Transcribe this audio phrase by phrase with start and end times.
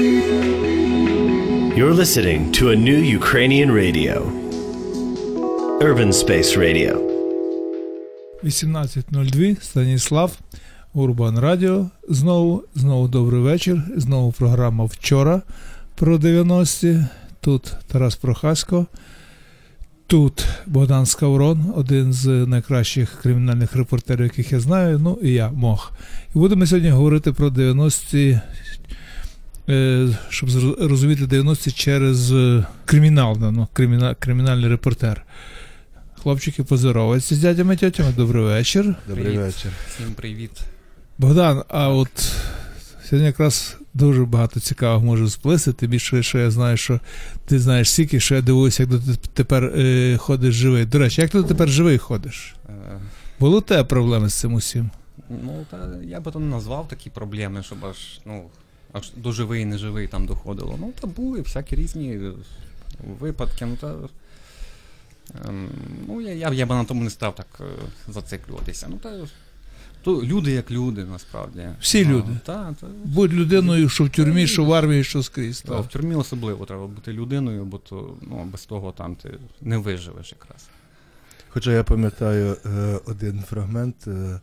[0.00, 4.22] You're listening to a new Ukrainian radio.
[5.80, 6.92] Urban Space Radio.
[8.44, 10.38] 18.02, Станіслав,
[10.94, 11.90] Урбан Радіо.
[12.08, 13.82] Знову, знову добрий вечір.
[13.96, 15.42] Знову програма вчора
[15.94, 17.04] про 90-ті.
[17.40, 18.86] Тут Тарас Прохасько.
[20.06, 24.98] Тут Богдан Скаврон, один з найкращих кримінальних репортерів, яких я знаю.
[24.98, 25.92] Ну і я мог.
[26.34, 28.42] І будемо сьогодні говорити про 90-ті, е,
[30.28, 35.24] щоб зро- розуміти 90-ті через е, кримінал, ну, криміна- кримінальний репортер.
[36.22, 38.12] Хлопчики поздороваються з дядями тьотями.
[38.16, 38.94] Добрий вечір.
[39.08, 39.40] Добрий Привіт.
[39.40, 39.70] вечір.
[39.94, 40.50] Всім привіт.
[41.18, 42.32] Богдан, а от
[43.08, 45.72] сьогодні якраз дуже багато цікавого можу сплисти.
[45.72, 47.00] Тим більше, що я знаю, що
[47.46, 48.96] ти знаєш стільки, що я дивуюся, як ти
[49.34, 50.84] тепер е, ходиш живий.
[50.84, 52.54] До речі, як ти тепер живий ходиш?
[52.68, 52.72] Е,
[53.40, 54.90] Були у тебе проблеми з цим усім?
[55.44, 57.96] ну, та я би то не назвав такі проблеми, щоб аж,
[58.26, 58.42] ну,
[58.92, 60.76] аж до живий, не живий там доходило.
[60.80, 62.32] Ну, та були всякі різні е,
[63.20, 63.66] випадки.
[63.66, 63.94] Ну, та,
[65.48, 65.68] ем,
[66.08, 67.64] ну, я, я, я би на тому не став так е,
[68.12, 68.86] зациклюватися.
[68.90, 69.12] Ну, та,
[70.02, 71.68] то люди як люди, насправді.
[71.80, 72.36] Всі люди.
[72.44, 75.60] Так, та, Будь людиною, що в тюрмі, що в армії, що скрізь.
[75.60, 75.84] та, Так.
[75.84, 80.32] в тюрмі особливо треба бути людиною, бо то, ну, без того там ти не виживеш
[80.32, 80.68] якраз.
[81.48, 84.40] Хоча я пам'ятаю е, один фрагмент, е, е,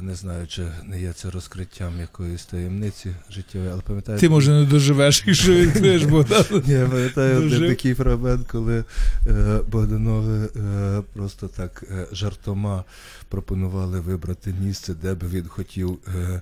[0.00, 4.18] не знаю, чи не є це розкриттям якоїсь таємниці життєвої, але пам'ятаю.
[4.18, 6.44] Ти, може, не доживеш, якщо відкриєш, Богдан.
[6.66, 8.84] Ні, я пам'ятаю один такий фрагмент, коли
[9.26, 12.84] е, Богданове е, просто так е, жартома
[13.28, 16.40] пропонували вибрати місце, де би він хотів е, е,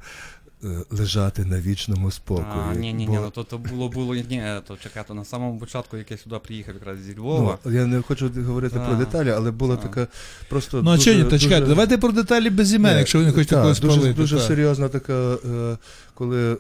[0.91, 2.65] лежати на вічному спокою.
[2.71, 5.59] А, ні, ні, Бо- ні, ну то, то було, було, ні, то чекати на самому
[5.61, 7.59] початку, як я сюди приїхав якраз зі Львова.
[7.65, 9.77] Ну, я не хочу говорити про деталі, але була А.
[9.77, 10.07] така
[10.49, 10.83] просто.
[10.83, 13.33] Ну, а дуже- то дуже- чекайте, давайте про деталі без імен, Ні, якщо ви не
[13.33, 14.21] хочете та, когось дуже, спалити.
[14.21, 14.43] Дуже та.
[14.43, 15.77] серйозна така, е,
[16.15, 16.59] коли е,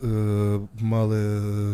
[0.80, 1.72] мали е,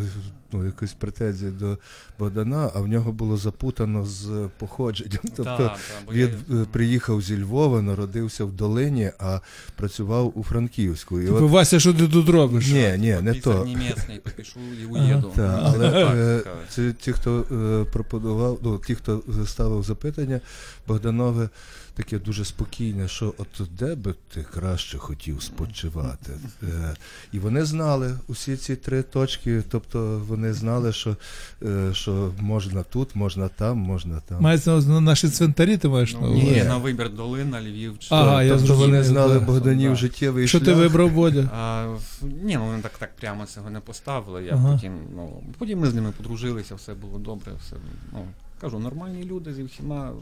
[0.54, 1.78] ну, якусь претензії до
[2.18, 5.18] Богдана, а в нього було запутано з походженням.
[5.22, 5.76] Тобто Та, та,
[6.12, 9.40] він я- е, приїхав зі Львова, народився в Долині, а
[9.76, 11.20] працював у Франківську.
[11.20, 12.66] І Типу, от, Вася, що ти тут робиш?
[12.66, 13.64] ні, ні, не Писар то.
[13.64, 15.32] німецький, і.
[15.36, 20.40] Та, Ну, але це ті, хто е, пропонував, ну, ті, хто ставив запитання,
[20.88, 21.48] Богданове
[21.94, 26.32] таке дуже спокійне, що от де би ти краще хотів спочивати.
[26.62, 26.94] Е,
[27.32, 31.16] і вони знали усі ці три точки, тобто вони знали, що,
[31.62, 34.40] е, що можна тут, можна там, можна там.
[34.42, 36.46] Мається на наші цвинтарі, ти маєш на Ну, увазі?
[36.50, 36.62] Ні.
[36.64, 39.38] на вибір Долина, Львів чи Ага, я тобто вони знали.
[39.38, 39.96] Богданів Да.
[39.96, 40.68] життєвий Що шлях.
[40.68, 41.50] ти вибрав, Бодя?
[41.56, 41.86] А,
[42.22, 44.44] ні, ну вони так, так прямо цього не поставили.
[44.44, 44.72] Я Ага.
[44.74, 47.76] потім, ну, потім ми з ними подружилися, все було добре, все,
[48.12, 48.26] ну,
[48.64, 50.12] кажу, нормальні люди зі всіма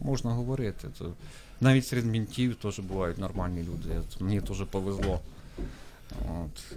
[0.00, 0.88] можна говорити.
[0.98, 1.12] То,
[1.60, 4.00] навіть серед мінтів теж бувають нормальні люди.
[4.20, 5.20] Мені теж повезло.
[6.10, 6.76] От,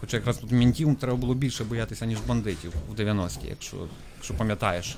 [0.00, 3.76] хоча якраз тут мінтів треба було більше боятися, ніж бандитів в 90-ті, якщо,
[4.16, 4.96] якщо пам'ятаєш.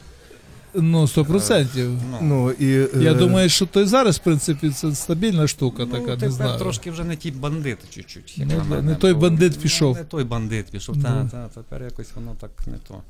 [0.74, 1.90] Ну, сто процентів.
[2.10, 5.84] Ну, Ну, і, е, Я думаю, що то і зараз, в принципі, це стабільна штука,
[5.84, 6.58] ну, така, не знаю.
[6.58, 8.34] трошки вже не ті бандити чуть-чуть.
[8.38, 9.96] Ну, мене, не той бандит ну, пішов.
[9.96, 11.08] Не той бандит пішов, Да.
[11.08, 13.02] та, та, тепер якось воно так не то.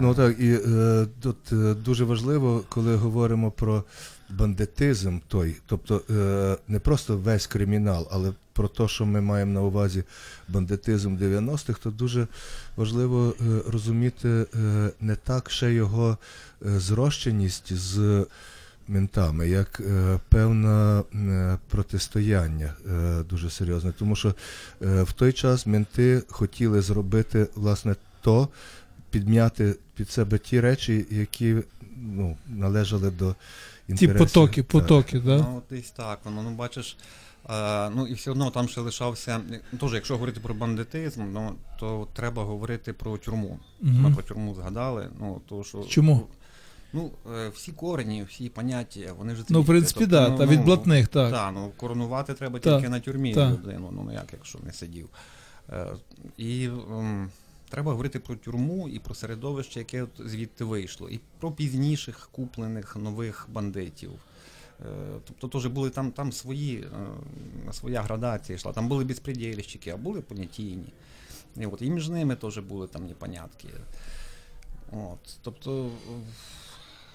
[0.00, 3.84] Ну так, і е, тут е, дуже важливо, коли говоримо про
[4.30, 9.62] бандитизм той, тобто е, не просто весь кримінал, але про те, що ми маємо на
[9.62, 10.04] увазі
[10.48, 12.26] бандитизм 90-х, то дуже
[12.76, 14.46] важливо е, розуміти е,
[15.00, 16.18] не так ще його
[16.66, 18.26] е, зрощеність з
[18.88, 21.02] ментами, як е, певне
[21.68, 23.92] протистояння е, дуже серйозне.
[23.98, 24.28] Тому що
[24.82, 28.48] е, в той час менти хотіли зробити власне то,
[29.10, 31.56] підм'яти під себе ті речі, які
[31.96, 34.18] ну, належали до Ті інтересів.
[34.18, 34.70] потоки, Так.
[34.70, 35.36] потоки, да?
[35.36, 36.96] Ну, десь так, воно, ну бачиш,
[37.50, 39.40] е, ну і все одно там ще лишався.
[39.72, 43.58] ну, Теж, якщо говорити про бандитизм, ну то треба говорити про тюрму.
[43.80, 44.02] Мгм.
[44.02, 45.08] Ми про тюрму згадали.
[45.20, 46.26] Ну, то, що, Чому?
[46.92, 50.44] Ну, е, всі корені, всі поняття, вони ж Ну, в принципі, Тобто, да, ну, та
[50.46, 51.32] ну, від блатних, так.
[51.32, 53.50] Так, ну коронувати треба Так, тільки на тюрмі так.
[53.50, 55.08] людину, ну ну як, якщо не сидів.
[55.72, 55.86] Е,
[56.36, 57.30] і ем,
[57.68, 63.46] треба говорити про тюрму і про середовище, яке звідти вийшло, і про пізніших куплених нових
[63.52, 64.10] бандитів.
[64.80, 68.72] Е, Тобто теж були там, там свої, е, своя градація йшла.
[68.72, 70.92] Там були безпредельщики, а були понятійні.
[71.56, 73.68] І, от, і між ними теж були там непонятки.
[74.92, 75.90] От, тобто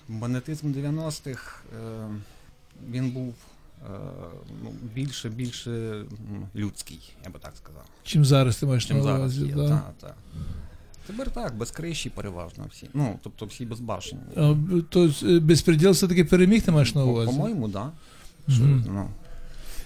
[0.07, 2.09] бандитизм 90-х е,
[2.89, 3.35] він був
[4.63, 6.03] ну, більше, більше
[6.55, 7.83] людський, я би так сказав.
[8.03, 9.55] Чим зараз ти маєш Чим на зараз увазі, є.
[9.55, 9.67] да?
[9.69, 10.13] Та, та.
[11.07, 12.89] Тепер так, без криші переважно всі.
[12.93, 14.21] Ну, тобто всі безбашені.
[14.35, 14.55] А,
[14.89, 17.31] То е, безпреділ все-таки переміг, ти маєш на увазі?
[17.31, 17.91] По-моєму, так.
[18.47, 18.63] Да.
[18.87, 19.09] Ну,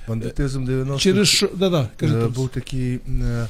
[0.08, 1.50] Бандитизм 90-х Через що?
[1.56, 3.48] Да-да, кажи е, був такий е,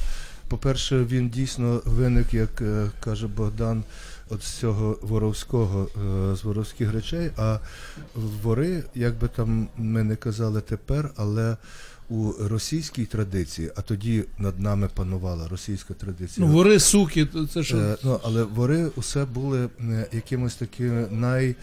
[0.48, 3.84] по-перше, він дійсно виник, як е, каже Богдан,
[4.30, 5.88] от з цього воровського,
[6.32, 7.30] е, з воровських речей.
[7.36, 7.58] А
[8.14, 11.56] вори, як би там ми не казали тепер, але
[12.10, 16.46] у російській традиції, а тоді над нами панувала російська традиція.
[16.46, 17.76] Ну, вори, суки, то це що?
[17.76, 21.56] Е, ну, але вори усе були е, якимось такими най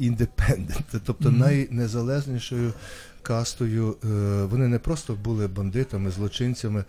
[0.00, 2.72] independent, тобто найнезалежнішою
[3.28, 3.96] кастою.
[4.04, 4.08] Е,
[4.44, 6.84] вони не просто були бандитами, злочинцями,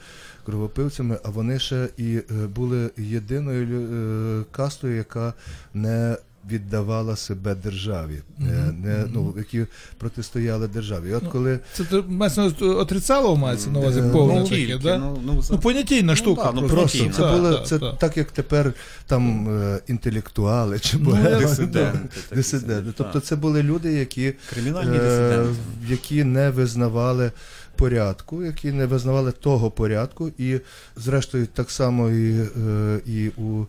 [0.46, 5.34] кровопивцями, а вони ще і е, були єдиною е, кастою, яка
[5.74, 6.18] не
[6.52, 9.66] віддавала себе державі, Мгм, не, ну, які
[9.98, 11.10] протистояли державі.
[11.10, 14.78] І от Ну, коли Це мається отрицало мається на увазі Е, повне ну, таке, тільки,
[14.84, 14.98] да?
[14.98, 16.44] ну, ну, Ну, понятійна Ну, штука.
[16.44, 16.98] да, ну, просто.
[17.00, 17.98] Просто це Так, були так, це так.
[18.00, 18.74] так, як тепер
[19.06, 22.00] там е, інтелектуали чи Ну, Дисиденти
[22.36, 22.92] дисиденти.
[22.98, 25.60] Тобто це були люди, які, Кримінальні е, дисиденти.
[25.88, 27.32] які не визнавали
[27.80, 30.60] порядку, які не визнавали того порядку, і
[30.96, 33.66] зрештою так само і, е, і у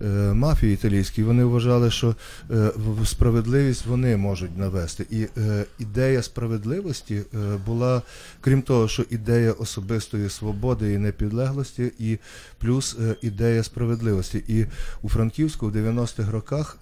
[0.00, 2.14] е, мафії італійській вони вважали, що
[2.50, 2.70] е,
[3.04, 5.06] справедливість вони можуть навести.
[5.10, 5.26] І
[5.78, 7.22] ідея справедливості
[7.66, 8.02] була,
[8.40, 12.18] крім того, що ідея особистої свободи і непідлеглості, і
[12.58, 14.44] плюс ідея справедливості.
[14.48, 14.66] І
[15.02, 16.78] у Франківську в 90-х роках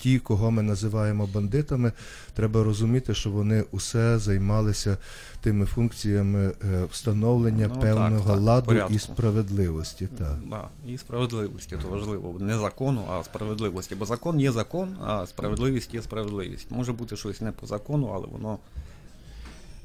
[0.00, 1.92] ті, кого ми називаємо бандитами,
[2.34, 4.96] треба розуміти, що вони усе займалися
[5.40, 8.92] тими функціями е, встановлення Ну, певного так, ладу порядку.
[8.94, 10.08] і справедливості.
[10.18, 10.36] Так.
[10.50, 12.36] Да, і справедливості, то важливо.
[12.40, 13.94] Не закону, а справедливості.
[13.94, 16.70] Бо закон є закон, а справедливість є справедливість.
[16.70, 18.58] Може бути щось не по закону, але воно.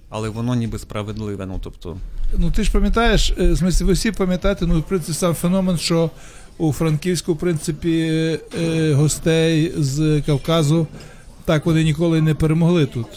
[0.10, 1.46] Але воно ніби справедливе.
[1.46, 1.98] Ну, тобто,
[2.38, 5.78] Ну ти ж пам'ятаєш, е, в смысле, ви всі пам'ятаєте, ну в принципі сам феномен,
[5.78, 6.10] що
[6.58, 8.00] у Франківську, в принципі,
[8.60, 10.88] е, гостей з Кавказу,
[11.46, 13.08] так вони ніколи не перемогли тут.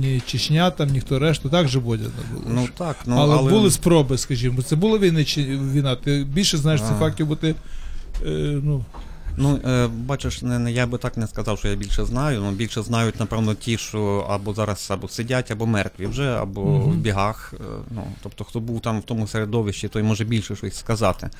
[0.00, 2.44] Ні Чечня, там, ніхто решту, так же Бодяна було.
[2.48, 4.62] ну так, ну але, але, були спроби, скажімо.
[4.62, 5.96] Це була війна чи війна?
[5.96, 7.54] Ти більше знаєш цих фактів, бо ти.
[8.26, 8.84] Е, ну,
[9.38, 12.40] Ну, е, бачиш, не, не, я би так не сказав, що я більше знаю.
[12.40, 16.90] Ну, більше знають, напевно, ті, що або зараз або сидять, або мертві вже, або Мгм.
[16.90, 17.54] в бігах.
[17.56, 21.30] Е, ну, тобто, хто був там в тому середовищі, той може більше щось сказати.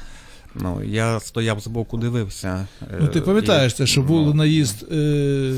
[0.60, 2.66] Ну, я стояв збоку, дивився.
[2.82, 4.92] е, ну ти пам'ятаєш і, це, що ну, був наїзд.
[4.92, 5.54] Е,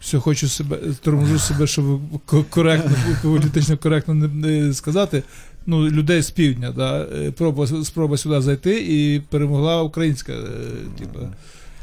[0.00, 2.00] все хочу себе, торможу себе, щоб
[2.50, 5.22] коректно, політично коректно не, не сказати.
[5.66, 10.44] Ну, людей з півдня, да, е, проба, спроба сюди зайти і перемогла українська, е,
[10.98, 11.18] типу,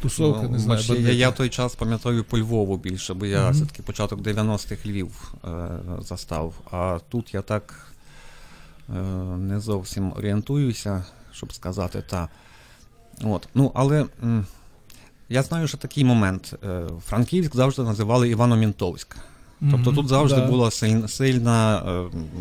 [0.01, 0.81] тусовка, Ну, не знаю.
[1.01, 3.53] я, я в той час пам'ятаю по Львову більше, бо я Мгм.
[3.53, 5.47] все-таки початок 90-х Львів е,
[6.01, 6.53] застав.
[6.71, 7.87] А тут я так
[8.89, 9.01] е,
[9.37, 11.03] не зовсім орієнтуюся,
[11.33, 12.29] щоб сказати та.
[13.23, 13.47] От.
[13.55, 14.45] Ну, але м,
[15.29, 16.55] я знаю, що такий момент.
[16.63, 19.17] Е, Франківськ завжди називали Івано-Мінтовськ.
[19.71, 20.47] Тобто тут завжди да.
[20.47, 21.83] була сильна, сильна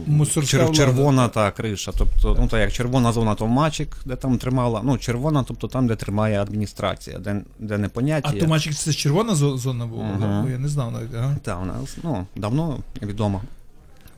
[0.08, 1.92] е, чер- червона та криша.
[1.98, 4.80] Тобто, ну так як червона зона, то Мачик, де там тримала.
[4.84, 8.30] Ну, червона, тобто там, де тримає адміністрація, де, де не поняття.
[8.36, 10.42] А Томачик це червона зона була?
[10.42, 11.14] Бо Я не знав навіть.
[11.14, 11.36] Ага.
[11.42, 13.42] Та, у нас ну, давно відомо.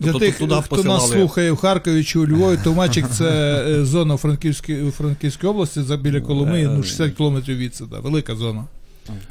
[0.00, 3.85] Для Тобто тих, туди хто нас слухає в Харкові чи у Львові, Томачик це е,
[3.85, 8.64] зона у Франківській, області за біля Коломиї, ну 60 кілометрів від сюди, велика зона.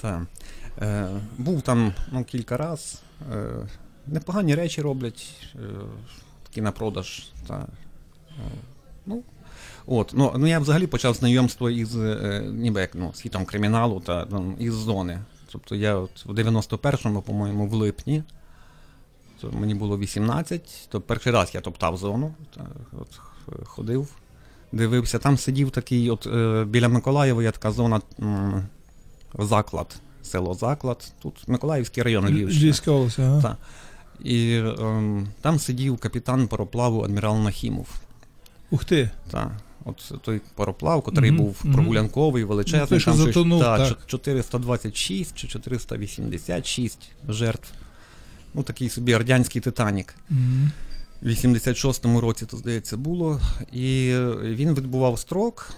[0.02, 0.26] Та.
[0.82, 1.08] Е,
[1.38, 3.02] був там ну, кілька раз.
[3.34, 3.68] Е,
[4.08, 5.58] непогані речі роблять, е,
[6.44, 7.24] такі на продаж.
[7.48, 7.68] Та,
[8.30, 8.52] е,
[9.06, 9.24] ну,
[9.86, 14.28] от, ну, ну, я взагалі почав знайомство із е, ніби як ну, світом криміналу та
[14.32, 15.20] ну, із зони.
[15.52, 18.24] Тобто я от в 91-му, по-моєму, в липні.
[19.44, 22.34] То мені було 18, то перший раз я топтав зону.
[22.92, 23.20] От,
[23.66, 24.08] ходив,
[24.72, 25.20] дивився.
[25.20, 28.02] Там сидів такий, от е, біля Миколаєва є така зона
[29.40, 31.12] заклад, село Заклад.
[31.22, 32.64] Тут Миколаївський район Львівщини.
[32.66, 33.42] Львівська ага.
[33.42, 33.58] Так.
[34.24, 37.88] І ем, там сидів капітан пароплаву адмірал Нахімов.
[38.72, 39.10] Ух ти.
[39.32, 39.52] Та.
[39.86, 41.74] От той пароплав, котрий Мгм, був мгм.
[41.74, 43.98] прогулянковий, Ну, величезний, той, там щось- затонув, та, так.
[44.08, 47.74] 426 чи 486 жертв.
[48.54, 50.16] Ну, такий собі радянський Титанік.
[51.22, 53.40] В 86-му році, то здається, було.
[53.72, 55.70] І він відбував строк,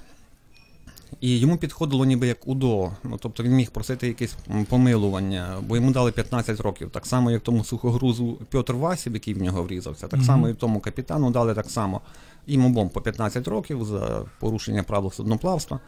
[1.22, 2.92] і йому підходило ніби як УДО.
[3.04, 4.36] Ну, тобто він міг просити якесь
[4.70, 6.90] помилування, бо йому дали 15 років.
[6.90, 10.26] Так само, як тому сухогрузу Петр Васіб, який в нього врізався, так Мгм.
[10.26, 12.02] само і тому капітану дали так само.
[12.48, 15.80] Їм обом по 15 років за порушення правил судноплавства.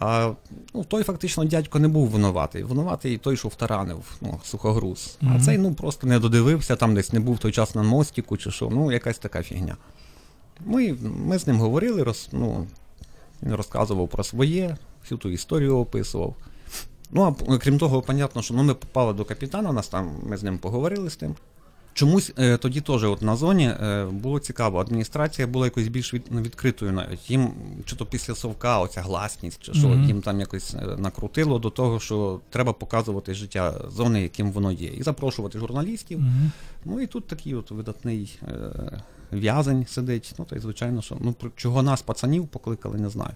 [0.00, 0.32] А
[0.74, 2.62] ну, той фактично дядько не був винуватий.
[2.62, 5.18] Винуватий той, що втаранив ну, сухогруз.
[5.20, 5.36] Мгм.
[5.36, 8.50] А цей ну просто не додивився, там десь не був той час на мостіку чи
[8.50, 8.68] що.
[8.70, 9.76] Ну, якась така фігня.
[10.64, 10.96] Ми,
[11.26, 12.66] ми з ним говорили, роз, ну,
[13.42, 16.34] він розказував про своє, всю ту історію описував.
[17.10, 20.42] Ну, а крім того, понятно, що ну, ми попали до капітана, нас там, ми з
[20.42, 21.34] ним поговорили з тим.
[21.94, 24.78] Чомусь е, тоді теж от на зоні е, було цікаво.
[24.80, 27.30] Адміністрація була якось більш від, ну, відкритою навіть.
[27.30, 27.50] Їм
[27.84, 30.04] чи то після совка, оця гласність, чи що Мгм.
[30.04, 34.88] їм там якось е, накрутило до того, що треба показувати життя зони, яким воно є,
[34.88, 36.20] і запрошувати журналістів.
[36.20, 36.52] Мгм.
[36.84, 40.34] Ну і тут такий от видатний е, в'язень сидить.
[40.38, 43.32] Ну, та й звичайно, що ну про чого нас, пацанів, покликали, не знаю.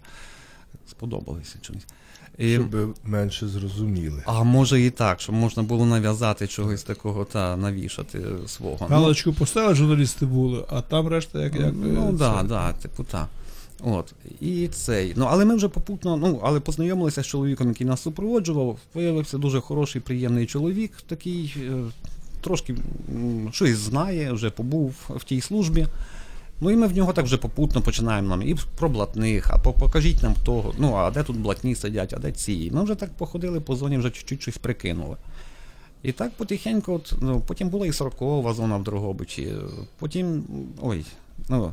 [0.86, 1.86] Сподобалося чомусь.
[2.38, 4.22] І, Щоб менше зрозуміли.
[4.26, 8.76] а може і так, щоб можна було нав'язати чогось такого та навішати свого.
[8.80, 11.54] Ну, Галочку поставили, журналісти були, а там решта як.
[11.54, 13.28] як ну е, да, да, типу так.
[13.84, 14.14] От.
[14.40, 15.12] І цей.
[15.16, 18.78] Ну, але ми вже попутно, ну, але познайомилися з чоловіком, який нас супроводжував.
[18.94, 21.72] Виявився дуже хороший, приємний чоловік, такий, е,
[22.40, 22.76] трошки
[23.52, 25.86] щось знає, вже побув в тій службі.
[26.60, 30.22] Ну і ми в нього так вже попутно починаємо нам і про блатних, а покажіть
[30.22, 32.70] нам того, ну а де тут блатні сидять, а де ці.
[32.74, 35.16] Ми вже так походили по зоні, вже чуть-чуть щось прикинули.
[36.02, 39.54] І так потихеньку, от, ну, потім була і 40-ва зона в Дрогобичі,
[39.98, 40.44] потім,
[40.80, 41.04] ой,
[41.48, 41.72] ну,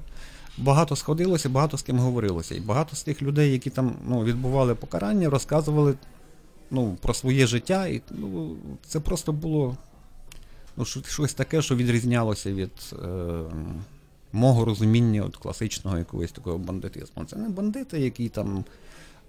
[0.57, 2.55] багато сходилося, багато з ким говорилося.
[2.55, 5.93] І багато з тих людей, які там ну, відбували покарання, розказували
[6.71, 7.87] ну, про своє життя.
[7.87, 8.55] І ну,
[8.87, 9.77] це просто було
[10.77, 12.97] ну, щось таке, що відрізнялося від е,
[14.35, 17.25] мого розуміння от, класичного якогось такого бандитизму.
[17.25, 18.65] Це не бандити, які там.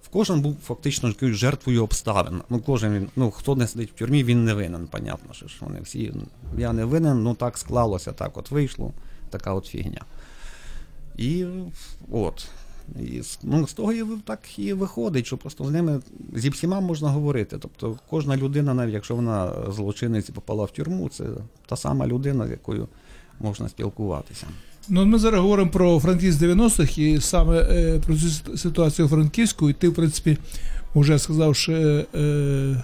[0.03, 2.41] В кожен був фактично жертвою обставин.
[2.49, 5.57] Ну, кожен він, ну хто не сидить в тюрмі, він не винен, понятно, що ж
[5.59, 6.13] вони всі.
[6.57, 8.93] Я не винен, ну так склалося, так от вийшло,
[9.29, 10.01] така от фігня.
[11.17, 11.45] І
[12.11, 12.47] от.
[12.99, 16.01] І, ну, з того і так і виходить, що просто з ними
[16.33, 17.57] зі всіма можна говорити.
[17.59, 21.25] Тобто кожна людина, навіть якщо вона злочинець і попала в тюрму, це
[21.65, 22.87] та сама людина, з якою
[23.39, 24.47] можна спілкуватися.
[24.89, 29.69] Ну, ми зараз говоримо про Франківськ 90-х і саме е, про цю ситуацію у Франківську,
[29.69, 30.37] і ти, в принципі,
[30.95, 32.83] вже сказавши е,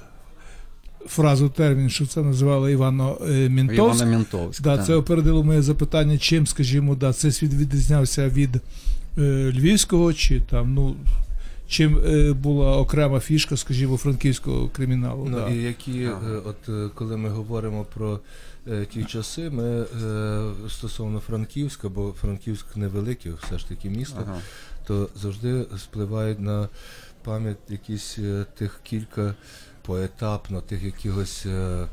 [1.08, 4.02] фразу термін, що це називали Івано е, Мінтовськ.
[4.02, 4.64] Івана Мінтовська.
[4.64, 4.86] Да, так.
[4.86, 8.56] це опередило моє запитання, чим, скажімо, да, цей світ відрізнявся від
[9.18, 10.96] е, львівського, чи там, ну,
[11.68, 15.28] чим е, була окрема фішка, скажімо, франківського криміналу.
[15.30, 15.50] Ну, да.
[15.50, 16.34] і які, Ага.
[16.34, 18.18] е, от е, коли ми говоримо про е,
[18.90, 24.40] ті часи, ми е, стосовно Франківська, бо Франківськ невелике, все ж таки місто, Ага.
[24.88, 26.70] то завжди спливають на
[27.24, 29.36] пам'ять якісь е, тих кілька
[29.82, 31.88] поетапно, тих якихось е,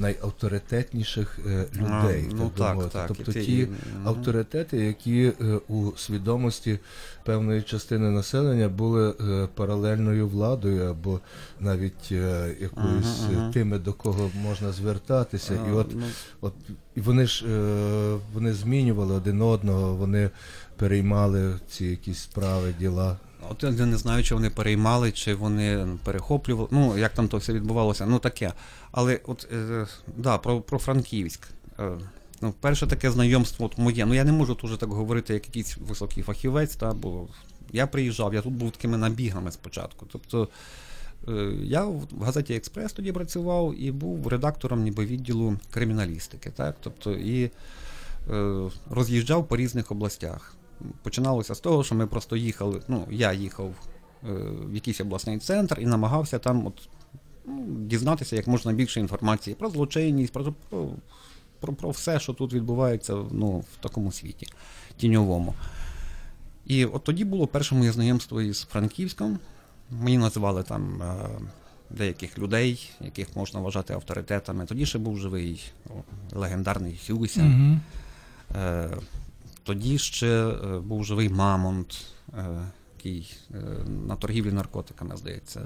[0.00, 2.24] найавторитетніших е, людей.
[2.30, 3.08] А, ну би так, так.
[3.08, 4.08] Тобто ті Мгм.
[4.08, 6.78] авторитети, які е, у свідомості
[7.24, 11.20] певної частини населення були е, паралельною владою або
[11.60, 12.12] навіть
[12.60, 13.52] якоюсь Ага, ага.
[13.52, 15.54] тими, до кого можна звертатися.
[15.68, 16.02] І от ну,
[16.40, 16.54] От
[16.94, 17.44] і вони ж
[18.34, 20.30] вони змінювали один одного, вони
[20.76, 23.16] переймали ці якісь справи, діла.
[23.50, 26.68] От я не знаю, чи вони переймали, чи вони перехоплювали.
[26.70, 28.52] Ну, як там то все відбувалося, ну таке.
[28.92, 31.48] Але от е, да, про, про Франківськ.
[31.78, 31.90] Е,
[32.40, 34.06] ну, перше таке знайомство от моє.
[34.06, 37.28] Ну я не можу дуже так говорити, як якийсь високий фахівець, та, бо
[37.72, 40.06] я приїжджав, я тут був такими набігами спочатку.
[40.12, 40.48] Тобто
[41.28, 46.50] е, я в газеті Експрес тоді працював і був редактором ніби відділу криміналістики.
[46.50, 46.76] Так?
[46.80, 47.50] Тобто, і
[48.30, 50.54] е, роз'їжджав по різних областях.
[51.02, 52.82] Починалося з того, що ми просто їхали.
[52.88, 54.32] Ну, я їхав е,
[54.66, 56.88] в якийсь обласний центр і намагався там от,
[57.46, 60.88] ну, дізнатися як можна більше інформації про злочинність, про, про,
[61.60, 64.46] про, про все, що тут відбувається ну, в такому світі
[64.96, 65.54] тіньовому.
[66.66, 69.38] І от тоді було перше моє знайомство із Франківськом.
[69.90, 71.28] Мені називали там е,
[71.90, 74.66] деяких людей, яких можна вважати авторитетами.
[74.66, 75.72] Тоді ще був живий
[76.32, 77.42] легендарний Хюся.
[77.42, 77.80] Мгм.
[78.56, 78.90] Е,
[79.62, 82.06] тоді ще е, був живий Мамонт,
[82.38, 82.44] е,
[82.96, 83.56] який е,
[84.06, 85.60] на торгівлі наркотиками, здається.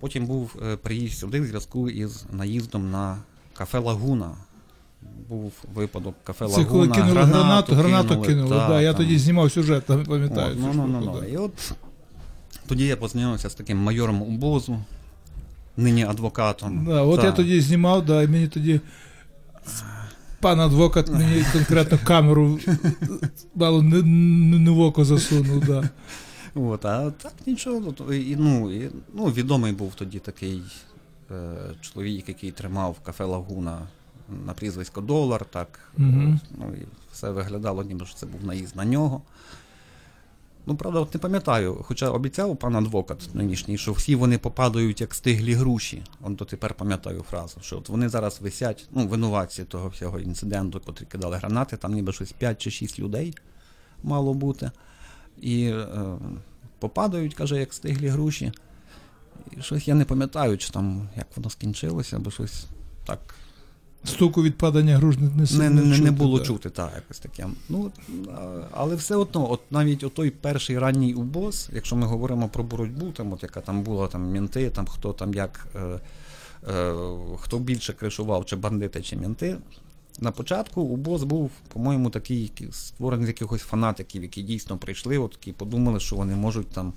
[0.00, 3.18] Потім був приїзд сюди в зв'язку із наїздом на
[3.54, 4.36] кафе Лагуна.
[5.28, 6.70] Був випадок кафе Це Лагуна.
[6.70, 8.56] коли кинули гранату, гранату кинули.
[8.56, 9.02] та, да, я там.
[9.02, 10.56] тоді знімав сюжет, там пам'ятаю.
[10.58, 11.24] Ну, ну, ну.
[11.28, 11.72] І от
[12.66, 14.78] тоді я познайомився з таким майором Убозу,
[15.76, 16.84] нині адвокатом.
[16.84, 17.26] Да, от Та.
[17.26, 18.80] я тоді знімав, да, і мені тоді
[20.42, 22.58] пан адвокат мені конкретно камеру
[23.54, 24.02] мало не,
[24.58, 25.90] не, в око засунув, да.
[26.54, 27.94] От, а так нічого.
[28.00, 30.62] ну, І, ну, і, ну, відомий був тоді такий
[31.30, 31.34] е,
[31.80, 33.78] чоловік, який тримав кафе Лагуна
[34.46, 35.78] на прізвисько Долар, так.
[35.98, 39.22] Е, Ну, і все виглядало, ніби що це був наїзд на нього.
[40.66, 45.14] Ну, правда, от не пам'ятаю, хоча обіцяв пан адвокат нинішній, що всі вони попадають як
[45.14, 46.02] стиглі груші.
[46.20, 51.04] От дотепер пам'ятаю фразу, що от вони зараз висять, ну, винуватці того всього інциденту, котрі
[51.04, 53.34] кидали гранати, там ніби щось 5 чи 6 людей
[54.02, 54.70] мало бути.
[55.40, 55.86] І е,
[56.78, 58.52] попадають, каже, як стиглі груші.
[59.50, 62.64] І щось я не пам'ятаю, чи там як воно скінчилося, бо щось
[63.06, 63.34] так
[64.04, 65.28] Стуку від падання груш не,
[65.58, 66.46] не, не, не, чути, було так.
[66.46, 67.46] чути, так, якось таке.
[67.68, 67.92] Ну,
[68.70, 73.32] але все одно, от навіть отой перший ранній убос, якщо ми говоримо про боротьбу, там,
[73.32, 76.00] от яка там була, там мінти, там хто там як, е,
[76.72, 76.94] е,
[77.38, 79.56] хто більше кришував, чи бандити, чи мінти.
[80.20, 85.52] На початку убос був, по-моєму, такий створений з якихось фанатиків, які дійсно прийшли, от такі
[85.52, 86.92] подумали, що вони можуть там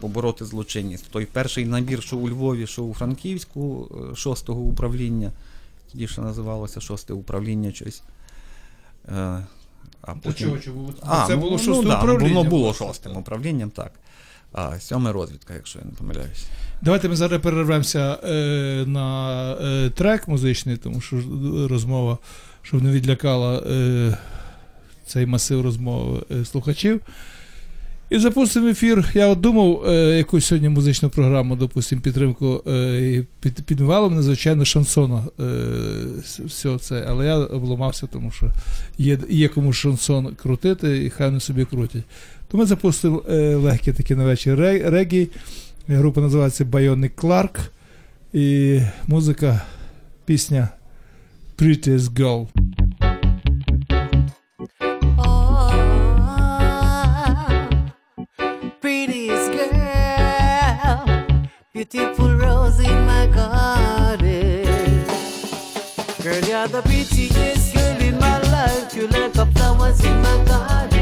[0.00, 1.10] побороти злочинність.
[1.10, 5.32] Той перший набір, що у Львові, що у Франківську, е, шостого управління,
[5.92, 8.02] тоді ще називалося шосте управління щось.
[9.08, 9.44] Е,
[10.00, 10.46] А потім...
[10.46, 10.94] чого, чого?
[11.06, 12.34] А, це ну, було ну, шосте да, управління.
[12.34, 13.92] Воно було шостим управлінням, так.
[14.52, 16.46] А сьоме розвідка, якщо я не помиляюсь.
[16.82, 21.16] Давайте ми зараз перервемося е, на е, трек музичний, тому що
[21.70, 22.18] розмова,
[22.62, 24.18] щоб не відлякала е,
[25.06, 27.00] цей масив розмови е, слухачів.
[28.10, 29.10] І запустимо ефір.
[29.14, 34.64] Я от думав, е, якусь сьогодні музичну програму, допустимо, підтримку е, під, підмивало мене, звичайно,
[34.64, 35.24] шансону.
[35.40, 35.44] Е,
[36.44, 37.04] все це.
[37.08, 38.46] Але я обламався, тому що
[38.98, 42.04] є, є кому шансон крутити, і хай вони собі крутять.
[42.50, 45.28] То ми запустимо е, легкі такі на вечір регі.
[45.88, 47.58] Група називається Bionic Clark.
[48.32, 49.62] І музика,
[50.24, 50.68] пісня
[51.58, 52.46] Prettiest Girl.
[61.84, 64.64] Beautiful rose in my garden.
[66.22, 68.92] Girl, you're the prettiest girl in my life.
[68.96, 70.97] You like the flowers in my garden.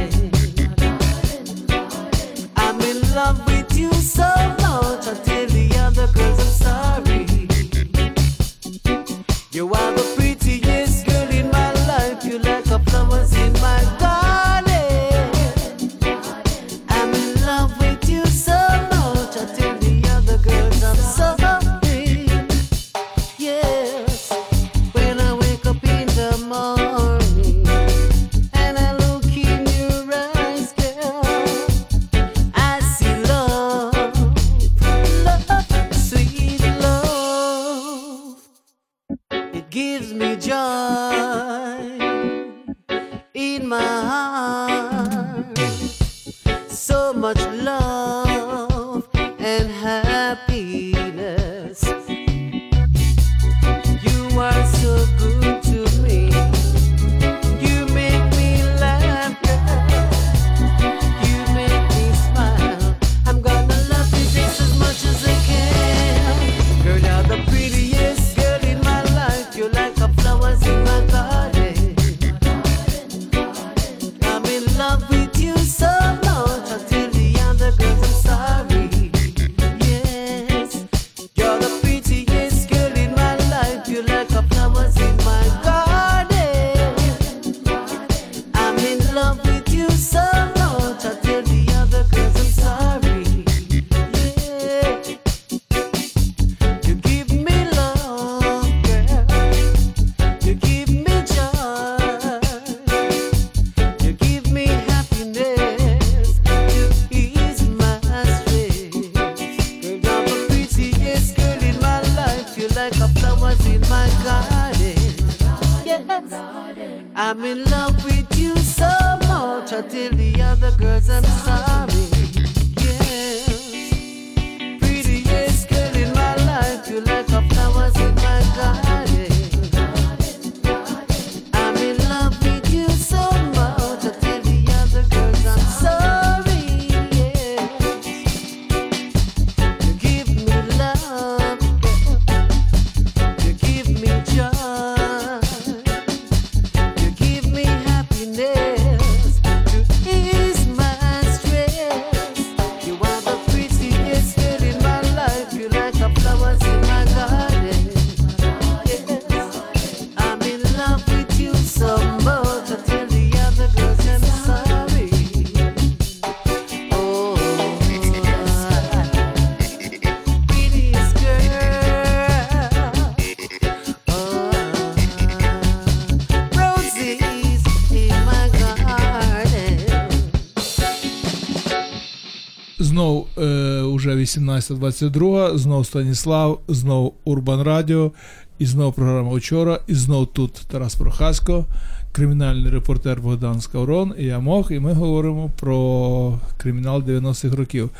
[182.79, 188.13] Знов е, уже 18.22, знов Станіслав, знов Урбан Радіо,
[188.59, 191.67] і знов програма Учора, і знов тут Тарас Прохасько,
[192.13, 197.91] кримінальний репортер Богдан Скаврон, і я Мох, і ми говоримо про кримінал 90-х років.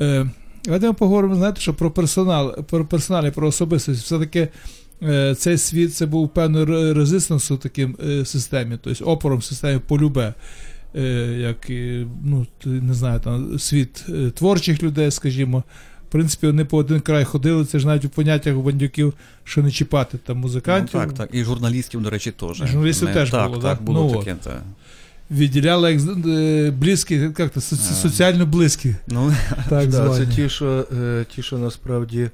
[0.00, 0.30] Е,
[0.64, 4.02] давайте ми поговоримо, знаєте, що про персонал, про персонал і про особистість.
[4.04, 4.48] Все-таки
[5.02, 9.44] е, цей світ це був певний ре- резистенс у таким е, системі, тобто опором в
[9.44, 10.34] системі полюбе.
[10.96, 11.02] Е,
[11.38, 15.64] як і, ну, не знаю, там світ е, творчих людей, скажімо.
[16.08, 19.62] В принципі, вони по один край ходили, це ж навіть у поняттях у бандюків, що
[19.62, 21.00] не чіпати там музикантів.
[21.00, 21.30] Ну, так, так.
[21.32, 22.56] І журналістів, до речі, теж.
[22.56, 23.84] Журналістів Не- теж так, було, так, да?
[23.84, 24.36] було Ну, таке.
[24.44, 24.62] Та.
[25.30, 28.94] Відділяли як е, близькі, як то, соці- соціально близькі.
[29.08, 29.34] Ну,
[29.68, 30.86] Так Да, це ті, що,
[31.34, 32.30] ті, що насправді,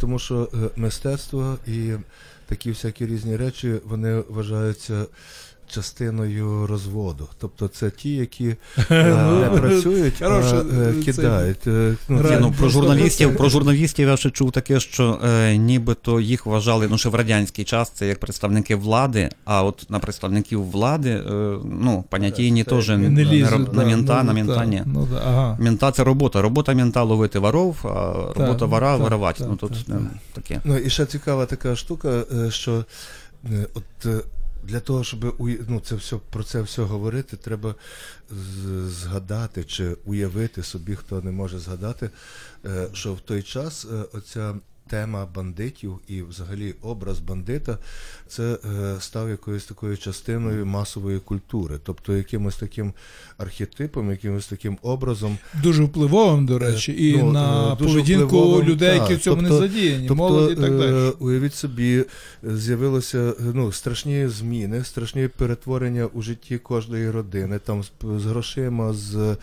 [0.00, 1.90] тому що мистецтво і
[2.46, 5.06] такі всякі різні речі, вони вважаються
[5.70, 7.28] частиною розводу.
[7.38, 8.56] Тобто це ті, які
[8.90, 11.66] е, не працюють, Хороше, а е, кидають.
[11.66, 15.18] Е, ну, ну, про журналістів, про журналістів я ще чув таке, що
[15.56, 19.98] нібито їх вважали ну, ще в радянський час, це як представники влади, а от на
[19.98, 21.22] представників влади,
[21.64, 24.82] ну, понятійні теж на мента, ну, на мента ні.
[24.86, 25.08] Ну.
[25.58, 26.42] Мента це робота.
[26.42, 29.44] Робота мента ловити воров, а робота вора воровати.
[29.48, 30.00] ну тут так, так.
[30.32, 30.60] таке.
[30.64, 32.84] Ну і ще цікава така штука, що
[33.74, 34.24] от
[34.62, 35.36] для того, щоб
[35.68, 37.74] ну, це все, про це все говорити, треба
[38.86, 42.10] згадати чи уявити собі, хто не може згадати,
[42.64, 44.54] е, що в той час е, оця
[44.90, 47.78] тема бандитів і взагалі образ бандита
[48.28, 52.92] це е, став якоюсь такою частиною масової культури, тобто якимось таким
[53.38, 55.38] архетипом, якимось таким образом.
[55.62, 59.54] Дуже впливовим, до речі, і Ну, на е, поведінку впливовим, людей, які в цьому Тобто-
[59.60, 61.08] не задіяні, Тобто, молоді і так далі.
[61.08, 62.06] е, уявіть собі, е,
[62.56, 68.92] з'явилося е, ну, страшні зміни, страшні перетворення у житті кожної родини, там з, з грошима,
[68.92, 69.36] з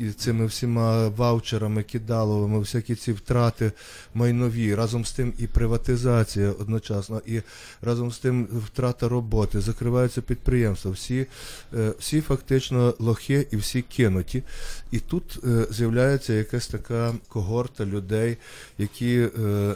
[0.00, 3.72] е, цими всіма ваучерами, кидаловими, всякі ці втрати
[4.14, 7.40] майнові, разом з тим і приватизація одночасно, і
[7.82, 11.26] разом з тим втрата роботи, закриваються підприємства, всі,
[11.74, 14.42] е, всі фактично лохи і всі кинуті.
[14.90, 18.36] І тут е, з'являється якась така когорта людей,
[18.78, 19.30] які е,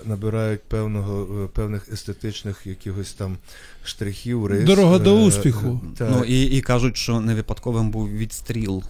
[0.05, 3.37] набирають певного, певних естетичних якихось там
[3.85, 4.64] штрихів, рис.
[4.64, 5.81] Дорога до успіху.
[5.85, 8.83] е, та, Ну і, і кажуть, що не випадковим був відстріл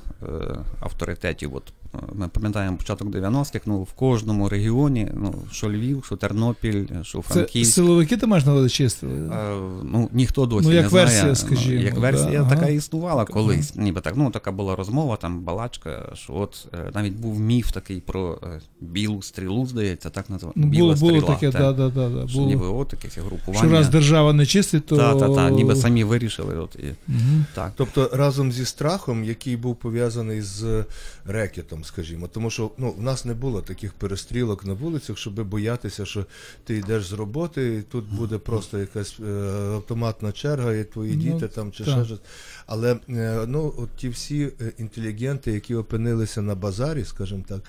[0.80, 1.54] авторитетів.
[1.54, 1.72] От
[2.12, 7.34] ми пам'ятаємо початок 90-х, ну в кожному регіоні, ну що Львів, що Тернопіль, що Це
[7.34, 7.74] Франківськ.
[7.74, 9.12] силовики ти маєш на увазі чистили?
[9.12, 11.06] Е, Ну, ніхто досі Ну, як не знає.
[11.06, 12.54] версія, скажімо, як версія ага.
[12.56, 13.76] така існувала колись.
[13.76, 14.14] Ніби так.
[14.16, 18.60] Ну, така була розмова, там балачка, що от е, навіть був міф такий про е,
[18.80, 20.60] білу стрілу, здається, так називається.
[20.60, 21.58] Ну, Біла було, було стріла, таке, та.
[21.58, 23.58] да, да, да, да, Що ніби от таке групування.
[23.58, 24.96] Що раз держава не чистить, то...
[24.96, 26.58] та, та, та, ніби самі вирішили.
[26.58, 27.44] От, і, Мгм.
[27.54, 27.72] так.
[27.76, 30.84] Тобто разом зі страхом, який був пов'язаний з
[31.26, 36.06] рекетом, скажімо, тому що ну, в нас не було таких перестрілок на вулицях, щоб боятися,
[36.06, 36.26] що
[36.64, 39.32] ти йдеш з роботи, і тут буде просто якась е,
[39.74, 41.94] автоматна черга, і твої Ну, діти там чи так.
[41.94, 42.20] ще щось.
[42.66, 47.60] Але е, ну, от ті всі е, інтелігенти, які опинилися на базарі, скажімо так,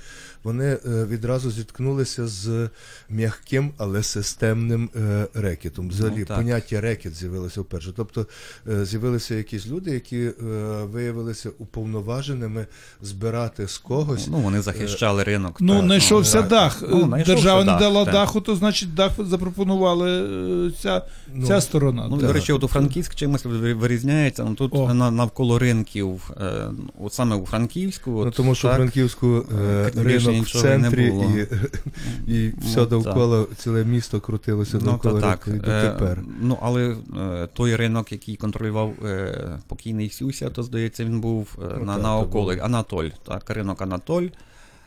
[0.44, 2.70] вони е, відразу зіткнулися з
[3.10, 5.90] м'яким, але системним е, рекетом.
[5.90, 7.94] Взагалі, Ну, поняття рекет з'явилося вперше.
[7.96, 8.28] Тобто
[8.68, 10.34] е, з'явилися якісь люди, які е,
[10.84, 12.68] виявилися уповноваженими
[13.02, 14.28] збирати з когось.
[14.28, 15.58] Ну, вони захищали ринок.
[15.60, 16.50] Ну, знайшовся так.
[16.50, 16.84] дах.
[16.90, 18.14] Ну, знайшовся Держава не дала так.
[18.14, 20.12] даху, то значить дах запропонували
[20.68, 21.02] е, ця,
[21.36, 22.08] Ну, ця сторона.
[22.10, 22.28] Ну, Так.
[22.28, 24.44] до речі, от у Франківськ чимось ви- вирізняється.
[24.44, 24.94] Ну, тут О.
[24.94, 26.52] навколо ринків, е,
[27.04, 28.18] от саме у Франківську.
[28.20, 31.26] От, Ну, тому що так, в Франківську е, Е, ринок в нічого не центрі було.
[32.28, 36.20] і, і все Ну, довкола, ціле місто крутилося Ну, довкола ринку і Е, дотепер.
[36.42, 41.76] Ну, але е, той ринок, який контролював е, покійний Сюся, то здається, він був е,
[41.80, 42.64] Ну, на, околик.
[42.64, 43.10] Анатоль.
[43.28, 43.93] Так, ринок Анатоль.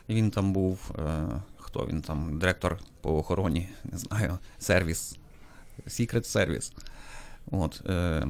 [0.07, 0.91] І він там був.
[0.99, 2.39] Е, хто він там?
[2.39, 5.17] Директор по охороні, не знаю, сервіс.
[5.87, 6.73] Secret сервіс.
[7.51, 7.81] От.
[7.89, 8.27] Е,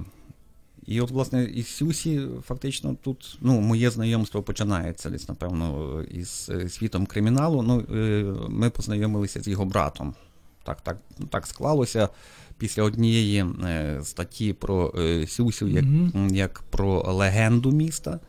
[0.87, 7.05] і от, власне, із Сюсі, фактично, тут ну, моє знайомство починається десь, напевно, із світом
[7.05, 7.61] криміналу.
[7.61, 10.15] Ну, е, ми познайомилися з його братом.
[10.63, 10.97] Так, так,
[11.29, 12.09] так склалося
[12.57, 16.35] після однієї е, статті про е, Сюсю як, Мгм.
[16.35, 18.19] як про легенду міста.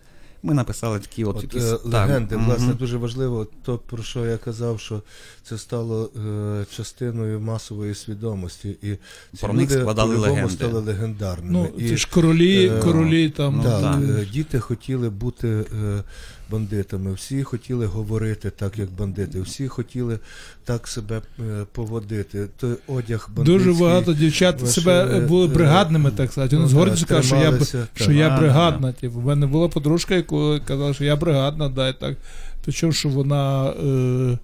[0.42, 2.46] Ми написали такі от, От, якісь е, так, легенди, мгм.
[2.46, 5.02] власне, дуже важливо, то про що я казав, що
[5.42, 8.96] це стало е, частиною масової свідомості, і
[9.36, 10.52] ці Про них люди складали легенди.
[10.52, 11.52] стали легендарними.
[11.52, 13.56] Ну, і, це ж королі, е, королі там.
[13.56, 14.00] ну, так, так.
[14.02, 16.02] е, діти хотіли бути е,
[16.50, 20.18] бандитами, всі хотіли говорити так, як бандити, всі хотіли
[20.64, 22.48] так себе е, поводити.
[22.60, 23.58] Той одяг бандитський.
[23.58, 26.56] Дуже багато дівчат Ваше, себе е, були е, бригадними, так сказати.
[26.56, 28.92] Вони ну, з гордістю кажуть, що я, що я бригадна.
[28.92, 29.18] Типу.
[29.18, 32.16] У мене була подружка, яка казала, що я бригадна, да, і так.
[32.64, 34.38] Причому, що вона е,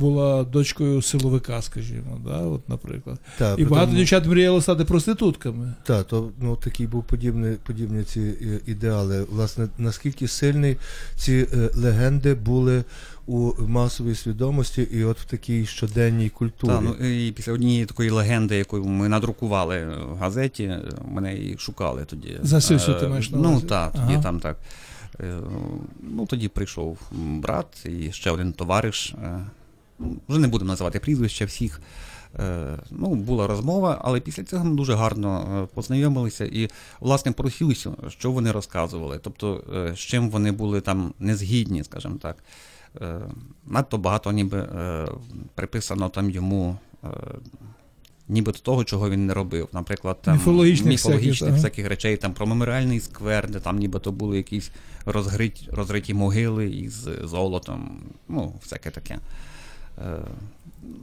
[0.00, 3.18] була дочкою силовика, скажімо, да, от, наприклад.
[3.38, 5.74] Та, І багато тому- дівчат мріяло стати проститутками.
[5.84, 9.24] Так, то ну такий був подібний, подібні ці е, ідеали.
[9.30, 10.76] Власне, наскільки сильні
[11.16, 12.84] ці е, легенди були
[13.26, 16.70] у масовій свідомості і от в такій щоденній культурі.
[16.70, 20.72] Та, ну, і після однієї такої легенди, яку ми надрукували в газеті,
[21.08, 22.38] мене і шукали тоді.
[22.42, 24.22] За Сюсю ти Е, маєш на Ну так, тоді Ага.
[24.22, 24.56] там так.
[26.02, 29.14] Ну, тоді прийшов брат і ще один товариш.
[30.28, 31.80] Вже не будемо називати прізвища всіх.
[32.38, 36.68] Е, Ну, була розмова, але після цього ми дуже гарно е, познайомилися і,
[37.00, 37.50] власне, про
[38.08, 42.36] що вони розказували, тобто, е, з чим вони були там незгідні, скажімо так.
[43.66, 44.68] Надто багато ніби
[45.54, 46.76] приписано там йому.
[47.04, 47.08] е,
[48.28, 49.68] Ніби того, чого він не робив.
[49.72, 54.36] Наприклад, там Міфологічних міфологічних всяких, всяких речей, там про меморіальний сквер, де там нібито були
[54.36, 54.70] якісь
[55.06, 59.18] розгриті, розриті могили із золотом, ну, всяке таке.
[60.00, 60.18] Е,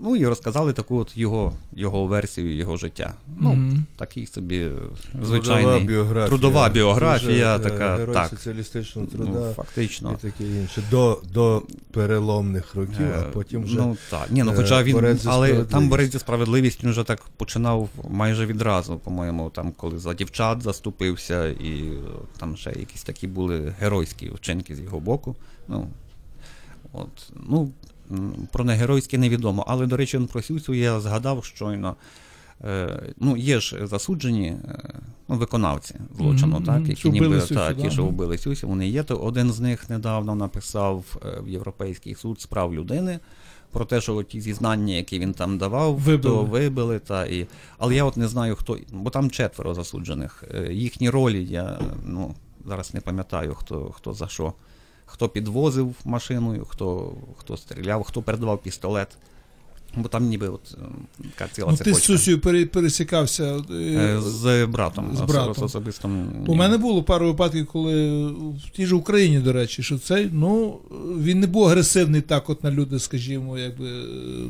[0.02, 3.14] ну і розказали таку от його, його версію його життя.
[3.40, 3.86] Ну, Мгм.
[3.96, 4.72] такий собі е,
[5.22, 6.28] Трудова біографія.
[6.28, 8.30] трудова біографія Дуже, така, герой так.
[8.30, 10.18] соціалістичного Ну, труда фактично.
[10.20, 10.84] і таке інше.
[10.92, 15.20] До, до переломних років, а Е, потім вже Ну так, ні, ну е, хоча він,
[15.26, 20.14] але там борець за справедливість він вже так починав майже відразу, по-моєму, там, коли за
[20.14, 21.84] дівчат заступився, і
[22.40, 25.36] там ще якісь такі були геройські вчинки з його боку.
[25.68, 25.88] Ну,
[26.94, 27.72] от, ну,
[28.52, 29.66] про негеройське невідомо.
[29.68, 31.96] Але, до речі, про Сюсю я згадав щойно.
[32.64, 34.94] Е, ну, є ж засуджені е,
[35.28, 38.88] ну, виконавці злочину, Мгм, так, які ніби Сюсю, та, да, ті, що вбили Сюсю, вони
[38.88, 39.04] є.
[39.04, 43.20] То один з них недавно написав е, в Європейський суд з прав людини
[43.72, 46.36] про те, що ті зізнання, які він там давав, Вибили.
[46.36, 47.00] то вибили.
[47.00, 47.48] Та, і...
[47.78, 50.44] Але я от не знаю, хто, бо там четверо засуджених.
[50.70, 54.54] Їхні ролі я ну, зараз не пам'ятаю, хто, хто за що.
[55.10, 59.08] Хто підвозив машиною, хто, хто стріляв, хто передавав пістолет.
[59.96, 60.86] Бо там ніби от е,
[61.38, 62.08] така ціла Ну, ти з цепочка.
[62.08, 62.40] Сусію
[62.72, 63.44] пересікався.
[63.72, 65.16] е, Е, З братом.
[65.16, 65.52] з братом.
[65.52, 66.28] ос- особистим.
[66.48, 68.26] У мене було пару випадків, коли
[68.66, 70.78] в тій же Україні, до речі, що цей, ну,
[71.20, 73.90] він не був агресивний так, от на люди, скажімо, якби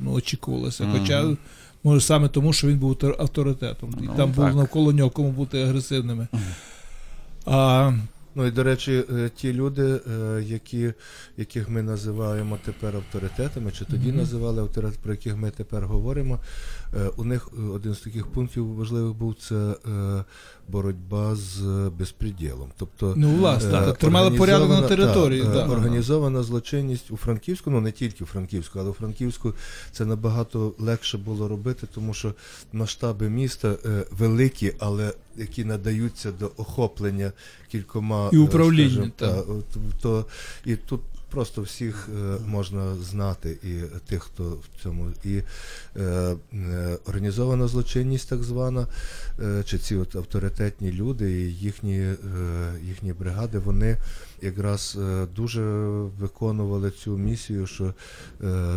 [0.02, 0.84] ну, очікувалося.
[0.84, 1.00] Мгм.
[1.00, 1.36] Хоча,
[1.84, 3.96] може, саме тому, що він був авторитетом.
[4.02, 4.56] І Ну, там був так.
[4.56, 6.28] навколо нього кому бути агресивними.
[6.32, 6.44] Мгм.
[7.46, 7.92] А,
[8.38, 10.94] Ну і до речі, е, ті люди, е, які,
[11.38, 14.18] яких ми називаємо тепер авторитетами, чи тоді Мгм.
[14.18, 16.40] називали авторитет, про яких ми тепер говоримо,
[17.18, 20.24] у них е, один з таких пунктів важливих був це е,
[20.68, 22.72] боротьба з е, безпреділом.
[22.78, 25.42] Тобто ну, власне, Е, так, тримали порядок на території.
[25.42, 25.72] та, е, так.
[25.72, 29.54] Організована злочинність у Франківську, ну не тільки у Франківську, але у Франківську
[29.92, 32.34] це набагато легше було робити, тому що
[32.74, 37.32] масштаби міста е, великі, але які надаються до охоплення
[37.72, 39.66] кількома І е, управління, скажімо, та, от,
[40.02, 40.26] то
[40.66, 41.02] і тут.
[41.30, 45.42] Просто всіх е, можна знати, і тих, хто в цьому, і
[45.96, 46.02] е,
[46.54, 48.88] е, організована злочинність, так звана,
[49.40, 52.18] е, чи ці от авторитетні люди і їхні, е,
[52.84, 53.98] їхні бригади, вони
[54.42, 55.62] якраз е, дуже
[56.20, 57.94] виконували цю місію, що е,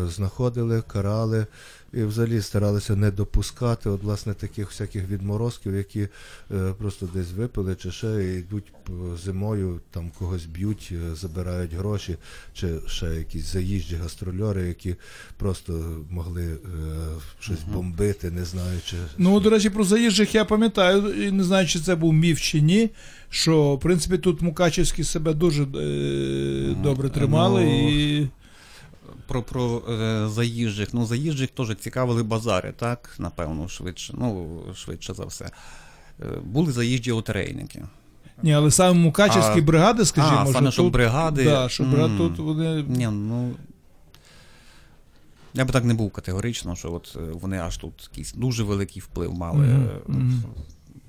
[0.06, 1.46] знаходили, карали
[1.92, 6.08] і взагалі старалися не допускати от, власне, таких всяких відморозків, які
[6.50, 8.72] е, просто десь випили чи ще і йдуть
[9.24, 12.16] зимою, там когось б'ють, е, забирають гроші,
[12.54, 14.96] чи ще якісь заїжджі гастрольори, які
[15.36, 16.56] просто могли е,
[17.40, 18.96] щось бомбити, не знаючи.
[19.18, 22.60] Ну, до речі, про заїжджих я пам'ятаю, і не знаю, чи це був міф чи
[22.60, 22.90] ні.
[23.30, 28.28] Що, в принципі, тут Мукачевські себе дуже е, добре тримали Ну, і.
[29.26, 30.94] Про, про е, заїжджих.
[30.94, 35.50] Ну, заїжджих теж цікавили базари, так, напевно, швидше, ну, швидше за все.
[36.20, 37.82] Е, були заїжджі лотерейники.
[38.42, 41.44] Ні, але саме Мукачевські А, бригади, скажімо, а, саме, що тут, бригади.
[41.44, 42.18] Да, що бригад М.
[42.18, 42.84] тут вони.
[42.88, 43.50] Ні, ну.
[45.54, 49.02] Я би так не був категорично, що от е, вони аж тут якийсь дуже великий
[49.02, 49.66] вплив мали.
[50.06, 50.66] Мгм, е, от.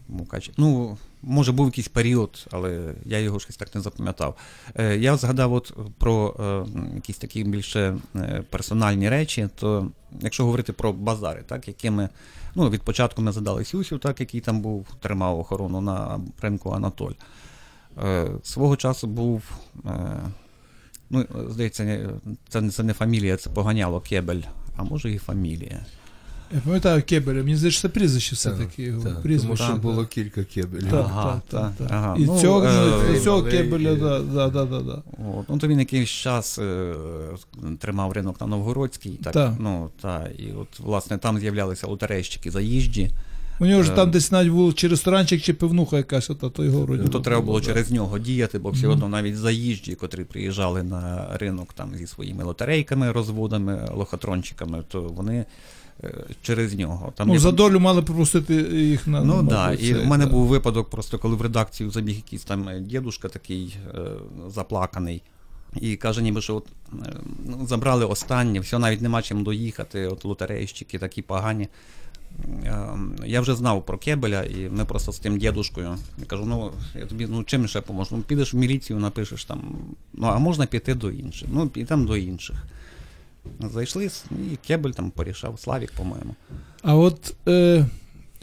[0.09, 0.51] Мукачі.
[0.57, 4.35] Ну, може, був якийсь період, але я його щось так не запам'ятав.
[4.75, 10.73] Е, я згадав от про е, якісь такі більше е, персональні речі, то якщо говорити
[10.73, 12.09] про базари, так, якими
[12.55, 17.13] ну, від початку ми задали Сюсю, так, який там був, тримав охорону на ринку Анатоль.
[18.43, 19.43] Свого часу був.
[21.09, 22.09] Ну, здається,
[22.49, 24.41] це не фамілія, це поганяло Кебель,
[24.77, 25.85] а може і фамілія.
[26.53, 29.01] Я пам'ятаю Кебеля, мені здається, це прізвище Так, все-таки його.
[29.03, 29.63] Так, тому прізвище.
[29.63, 30.89] що Так, було кілька кебелів.
[30.91, 32.15] Так, Ага, так, так, так, ага.
[32.19, 32.63] І Ну, цього,
[33.13, 35.01] е, цього малий, Кебеля, і- да, да, да, да, да.
[35.37, 36.93] От, ну, то він якийсь час е,
[37.79, 39.53] тримав ринок на Новгородській, так, Так.
[39.59, 43.09] ну, та, і от, власне, там з'являлися лотерейщики заїжджі.
[43.59, 43.95] У нього ж Е.
[43.95, 47.01] там десь навіть був чи ресторанчик, чи пивнуха якась, ота, то його вроді.
[47.05, 51.27] Ну, то треба було через нього діяти, бо все одно навіть заїжджі, котрі приїжджали на
[51.33, 55.45] ринок там зі своїми лотерейками, розводами, лохотрончиками, то вони е,
[56.41, 57.13] через нього.
[57.15, 60.89] Там Ну, за долю мали пропустити їх на Ну да, і в мене був випадок,
[60.89, 63.99] просто коли в редакцію забіг якийсь там е, дідушка такий е,
[64.47, 65.21] заплаканий.
[65.81, 67.13] І каже, ніби що от, е,
[67.45, 71.67] ну, забрали останнє, все, навіть нема чим доїхати, от лотерейщики такі погані.
[72.63, 72.87] Е,
[73.25, 75.97] Я вже знав про кебеля, і ми просто з тим дідушкою.
[76.19, 78.15] Я кажу, ну я тобі ну чим ще поможу?
[78.15, 79.75] Ну підеш в міліцію, напишеш там.
[80.13, 81.49] Ну а можна піти до інших.
[81.51, 82.55] Ну, підемо до інших.
[83.73, 86.35] Зайшли, і кебель там порішав, Славік, по-моєму.
[86.83, 87.85] А от е,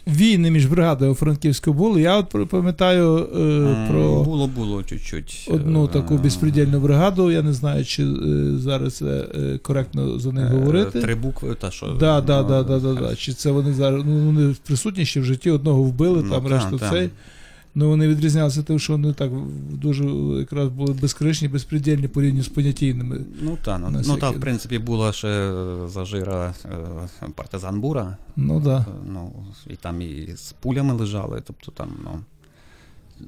[0.06, 2.00] війни між бригадою у Франківську були.
[2.02, 5.48] Я от пам'ятаю е, про Було, було чуть-чуть.
[5.52, 7.30] одну е, таку безпредельну бригаду.
[7.30, 8.16] Я не знаю, чи е,
[8.58, 11.00] зараз е, коректно за них Е, говорити.
[11.00, 11.87] Три букви, та що.
[11.87, 13.16] Да, да, ну, да, да, да, да.
[13.16, 16.48] Чи це вони зараз ну, вони присутні ще в житті, одного вбили, Ну, там та,
[16.48, 17.08] решту та.
[17.78, 19.30] Ну вони відрізнялися тим, що вони так
[19.70, 20.04] дуже
[20.38, 23.20] якраз були безкришні, безпредельні порівняно з понятійними.
[23.42, 25.52] Ну та, ну, ну та, в принципі, була ще
[25.88, 28.16] зажира е, партизан Бура.
[28.36, 28.78] Ну да.
[28.78, 29.32] Е, Ну,
[29.70, 32.10] і там і з пулями лежали, тобто там, ну.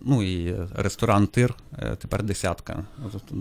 [0.05, 2.85] Ну і ресторан Тир, е, тепер десятка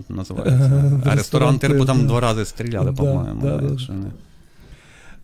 [0.08, 0.72] називається.
[1.04, 3.42] А Ресторан ресторан Тир, бо там два рази стріляли, по-моєму.
[3.42, 3.68] да, да.
[3.70, 4.10] якщо не-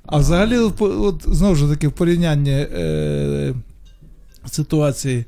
[0.07, 3.55] А взагалі, от знову ж таки, в порівнянні е,
[4.47, 5.25] ситуації.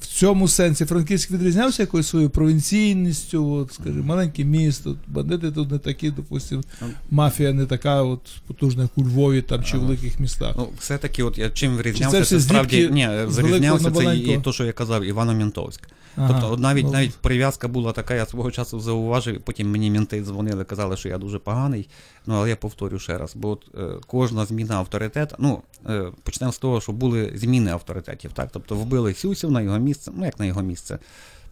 [0.00, 5.78] В цьому сенсі Франківськ відрізнявся якоюсь своєю провінційністю, от, скажімо, маленьке місто, бандити тут не
[5.78, 6.88] такі, допустимо, Ну.
[7.10, 10.54] мафія не така от потужна, як у Львові там, чи в великих містах.
[10.56, 14.38] Ну, все-таки, от я чим це вирізнявся, все це справді ні, на це і, і
[14.38, 15.88] то, що я казав, Івано-Мінтовськ.
[16.16, 20.22] Ага, Тобто, навіть ну, навіть прив'язка була така, я свого часу зауважив, потім мені мінти
[20.22, 21.88] дзвонили, казали, що я дуже поганий.
[22.26, 26.52] Ну, але я повторю ще раз, бо от, е, кожна зміна авторитету, ну, е, почнемо
[26.52, 28.48] з того, що були зміни авторитетів, так?
[28.52, 30.98] Тобто вбили Сюсів на його місце, ну як на його місце,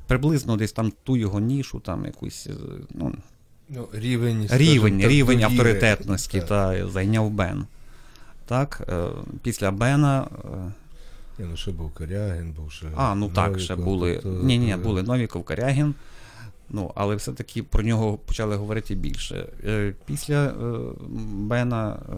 [0.07, 2.53] приблизно десь там ту його нішу, там якусь, е,
[2.95, 3.15] ну,
[3.71, 6.49] Ну, рівень, рівень, скажімо рівень авторитетності Так.
[6.49, 7.65] та зайняв Бен.
[8.47, 9.07] Так, е,
[9.43, 10.29] після Бена.
[10.45, 10.73] е,
[11.39, 12.87] Ні, ну ще був Корягін, був ще.
[12.97, 14.21] А, ну так, ще були.
[14.25, 15.95] Ні, ні, були Новіков, Корягін.
[16.71, 19.49] Ну, але все-таки про нього почали говорити більше.
[19.65, 20.53] Е, Після е,
[21.33, 21.99] Бена.
[22.13, 22.15] е,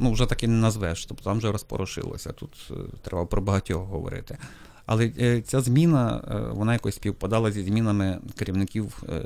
[0.00, 2.32] Ну, вже таки не назвеш, тобто там вже розпорошилося.
[2.32, 4.38] Тут е, треба про багатьох говорити.
[4.86, 9.22] Але е, ця зміна, е, вона якось співпадала зі змінами керівників е,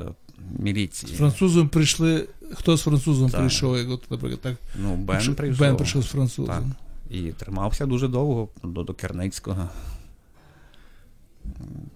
[0.59, 1.14] З міліції.
[1.16, 2.28] французом прийшли.
[2.55, 3.40] Хто з французом Так.
[3.40, 4.55] прийшов, як от, наприклад, так?
[4.83, 5.59] Ну, Бен прийшов.
[5.61, 6.55] Бен прийшов з французом.
[6.55, 6.64] Так.
[7.11, 9.68] І тримався дуже довго до, до Керницького.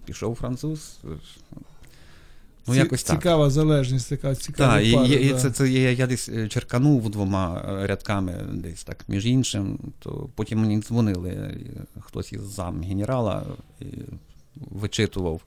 [0.05, 0.97] Пішов француз.
[2.67, 3.17] Ну, Ці- якось так.
[3.17, 4.81] Цікава залежність, така цікава.
[4.81, 5.39] Так, пара, і, і да.
[5.39, 10.29] це, це я, я десь е, черканув двома е, рядками, десь так, між іншим, то
[10.35, 11.57] потім мені дзвонили е,
[11.99, 13.43] хтось із зам генерала
[13.81, 13.85] і
[14.71, 15.41] вичитував.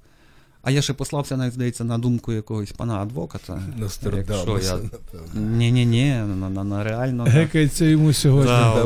[0.62, 3.62] А я ще послався, навіть здається, на думку якогось пана адвоката.
[4.18, 4.76] Якщо я-
[5.40, 7.24] Ні-ні-ні, на, на, на реально.
[7.24, 8.46] Гекається йому сьогодні.
[8.52, 8.84] Да,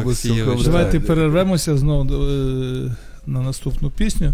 [0.64, 2.04] Давайте перервемося знову
[3.26, 4.32] на наступну пісню.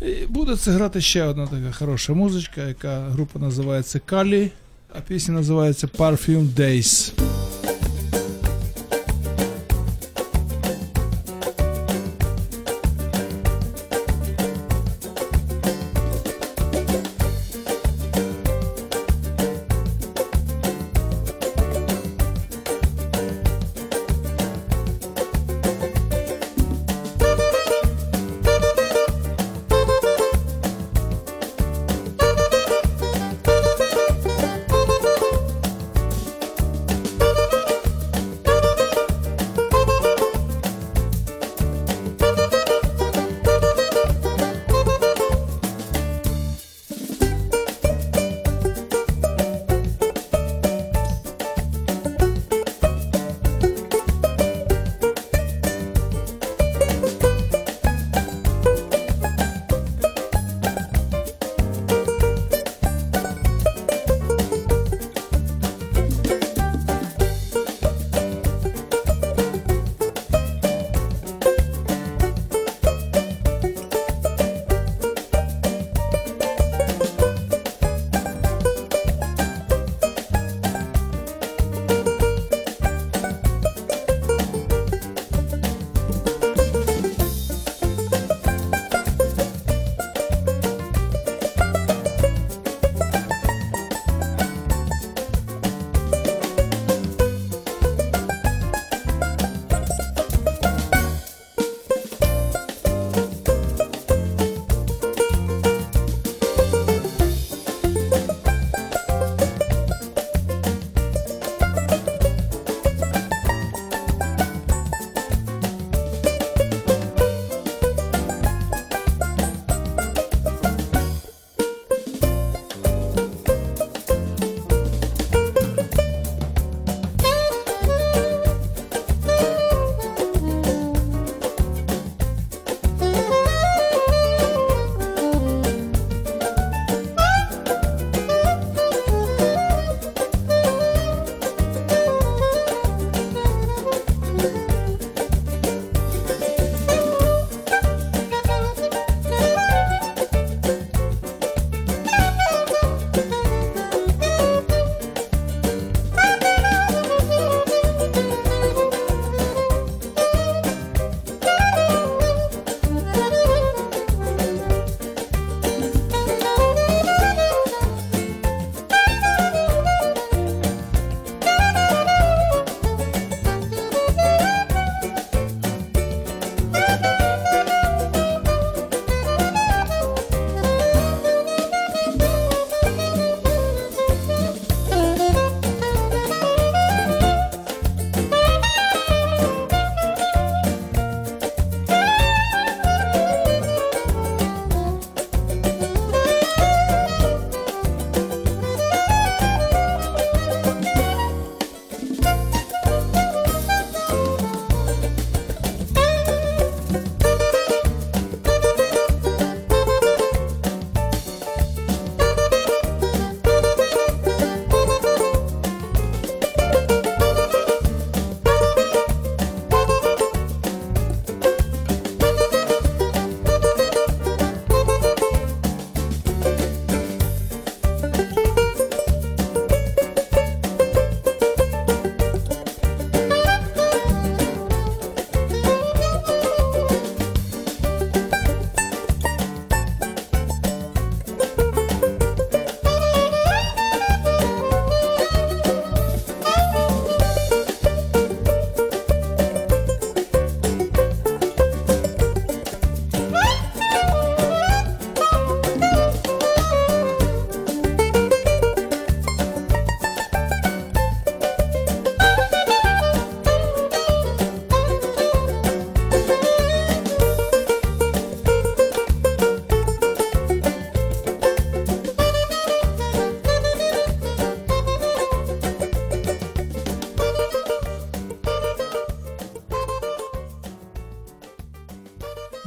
[0.00, 4.50] І буде це грати ще одна така хороша музичка, яка група називається Калі,
[4.94, 7.12] а пісня називається Perfume Days.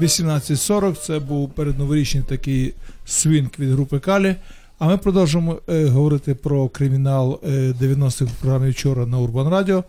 [0.02, 0.95] 18.40.
[0.95, 2.74] Це був передноворічний такий
[3.06, 4.36] свінг від групи Калі.
[4.80, 7.50] А ми продовжуємо е, говорити про кримінал е,
[7.82, 9.84] 90-х в програмі вчора на Урбан Радіо.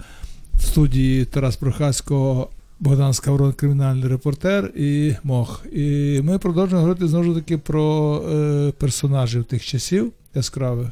[0.54, 2.48] В студії Тарас Прохасько,
[2.80, 5.66] Богдан Скаврон, кримінальний репортер і Мох.
[5.72, 10.90] І ми продовжуємо говорити знову ж таки про е, персонажів тих часів яскравих,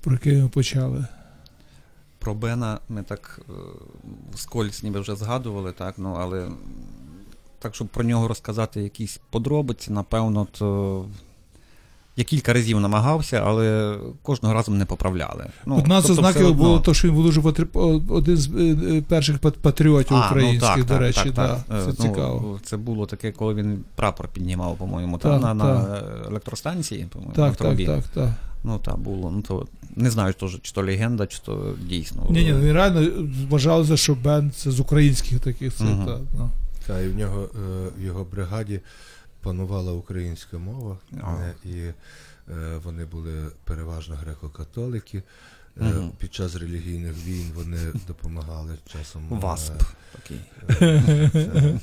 [0.00, 1.06] про які ми почали.
[2.18, 3.52] Про Бена ми так е,
[4.34, 6.48] вскользь ніби вже згадували, так, ну, але
[7.58, 11.04] так, щоб про нього розказати якісь подробиці, напевно, то
[12.16, 15.46] я кілька разів намагався, але кожного разу мене поправляли.
[15.66, 16.62] Ну, Одна з тобто ознаків одно.
[16.62, 17.64] було те, що він був дуже патрі...
[18.08, 21.54] один з е, е, перших патріотів А, українських, ну, до речі, да.
[21.54, 22.60] Е, це ну, цікаво.
[22.64, 27.50] Це було таке, коли він прапор піднімав, по-моєму, Так, та, на, на електростанції, по-моєму, на
[27.50, 28.30] Так, так, так, так.
[28.64, 29.30] Ну так, було.
[29.30, 32.22] Ну, то, не знаю, то, чи то легенда, чи то дійсно.
[32.30, 33.10] Ні, ні, він реально
[33.50, 35.74] вважалося, що Бен це з українських таких.
[35.74, 36.06] Це, Мгм.
[36.06, 36.50] та, ну.
[36.86, 38.80] Та, і в нього е, в його бригаді
[39.40, 41.34] панувала українська мова, А.
[41.34, 41.94] е, і е,
[42.84, 45.22] вони були переважно греко-католики.
[45.76, 46.12] Мгм.
[46.18, 49.82] Під час релігійних війн вони допомагали часом Васп.
[50.80, 51.78] Е, це,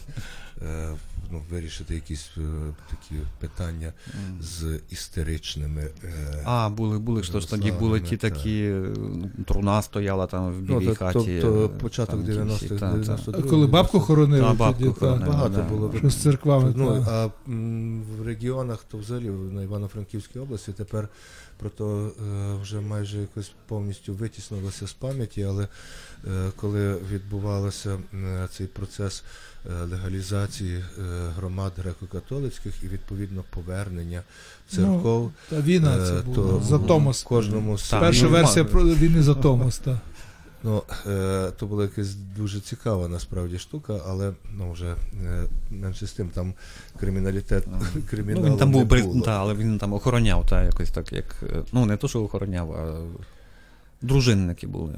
[0.62, 0.96] е,
[1.32, 2.42] ну, вирішити якісь е,
[2.90, 4.42] такі питання М.
[4.42, 5.88] з істеричними.
[6.04, 8.94] е, А, були, були то ж тоді були ті такі, е,
[9.48, 11.40] труна стояла там в Ну, білій то- хаті.
[11.42, 13.42] тобто е, початок там ті 90-х, та, та.
[13.42, 15.26] Коли бабку хоронили, Та, бабку тоді, та, хоронили.
[15.32, 15.64] Багато да.
[15.64, 16.74] було що з церквами.
[16.76, 21.10] Ну, а м, в регіонах, то взагалі на Івано-Франківській області тепер
[21.60, 25.68] про то е, вже майже якось повністю витіснилося з пам'яті, але
[26.28, 29.24] е, коли відбувався е, цей процес
[29.66, 30.84] е, легалізації е,
[31.36, 34.22] громад греко-католицьких і відповідно повернення
[34.70, 36.62] церков, Та війна е, це то.
[36.66, 37.24] За Томос.
[37.24, 39.78] кожному з Так, Перша ну, версія про війни за Томос.
[39.78, 40.00] Та.
[40.64, 44.96] Ну, е, то була якась дуже цікава насправді штука, але ну, вже
[45.26, 46.54] е, менше з тим, там
[47.00, 47.64] криміналітет,
[48.10, 49.26] криміналу Ну, він там не був, було.
[49.26, 51.44] та, але він там охороняв, та, якось так, як.
[51.72, 52.98] Ну, не то, що охороняв, а
[54.02, 54.94] дружинники були.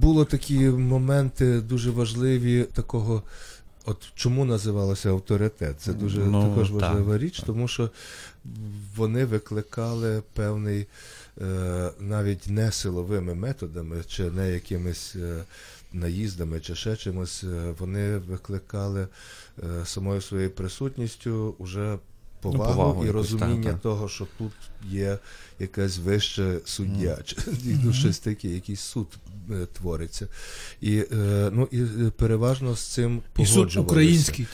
[0.00, 3.22] Було такі моменти дуже важливі такого.
[3.84, 5.80] От чому називалося авторитет?
[5.80, 7.46] Це дуже Ну, також так, важлива річ, так.
[7.46, 7.90] тому що
[8.96, 10.86] вони викликали певний
[11.42, 15.44] е, навіть не силовими методами, чи не якимись е,
[15.92, 17.44] наїздами, чи ще чимось.
[17.44, 19.08] е, Вони викликали
[19.58, 21.98] е, самою своєю присутністю уже
[22.40, 23.82] повагу, повагу і якусь, розуміння так, так.
[23.82, 24.52] того, що тут
[24.88, 25.18] є
[25.58, 27.36] якась вище суддя, чи
[27.84, 29.06] ну, щось таке, якийсь суд
[29.72, 30.28] твориться.
[30.80, 33.80] І, е, ну, і е, переважно з цим І суд погоджувалися.
[33.80, 34.46] український.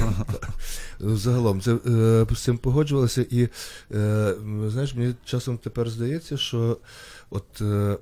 [1.00, 3.48] Загалом це е, з цим погоджувалися, і
[3.94, 4.34] е,
[4.66, 6.78] знаєш, мені часом тепер здається, що
[7.30, 7.96] от е,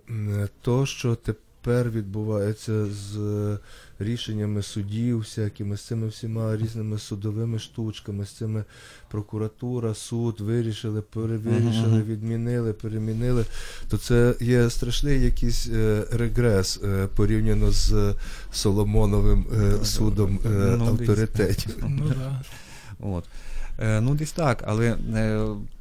[0.61, 3.59] то, що тепер відбувається з е,
[3.99, 8.65] рішеннями судів, всякими з цими всіма різними судовими штучками, з цими
[9.11, 13.45] прокуратура, суд вирішили, перевирішили, відмінили, перемінили,
[13.89, 18.15] то це є страшний якийсь е, регрес е, порівняно з
[18.53, 20.41] Соломоновим е, судом
[20.79, 21.77] Ну, авторитетів.
[21.89, 22.43] Ну, да.
[23.01, 23.25] От.
[24.01, 24.97] Ну, десь так, але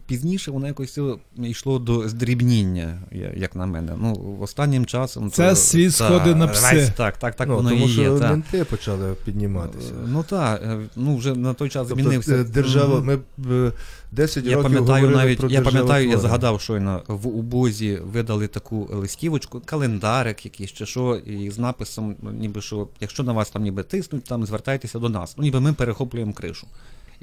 [0.07, 1.03] пізніше воно якось е,
[1.37, 2.99] йшло до здрібніння,
[3.35, 3.91] як на мене.
[4.01, 5.31] Ну, останнім часом.
[5.31, 6.75] Це то- світ та, сходить на пси.
[6.75, 8.19] весь- Так, так, так ну, воно тому і що є.
[8.19, 8.29] та.
[8.29, 9.89] менти почали підніматися.
[10.03, 12.43] Е, Ну так, е, ну вже на той час Тобто змінився.
[12.43, 13.71] держава, ми б, е,
[14.11, 18.89] 10 Я років пам'ятаю навіть, про я пам'ятаю, я згадав щойно в убозі видали таку
[18.93, 23.63] листівочку, календарик якийсь чи що, і з написом, ну, ніби що, якщо на вас там
[23.63, 25.33] ніби тиснуть, там звертайтеся до нас.
[25.37, 26.67] Ну, ніби ми перехоплюємо кришу.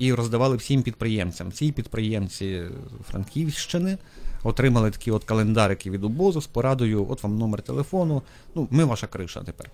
[0.03, 1.53] І роздавали всім підприємцям.
[1.53, 2.63] Ці підприємці
[3.11, 3.99] Франківщини
[4.43, 8.23] отримали такі от календарики від убозу з порадою, от вам номер телефону.
[8.55, 9.71] Ну, ми ваша криша тепер.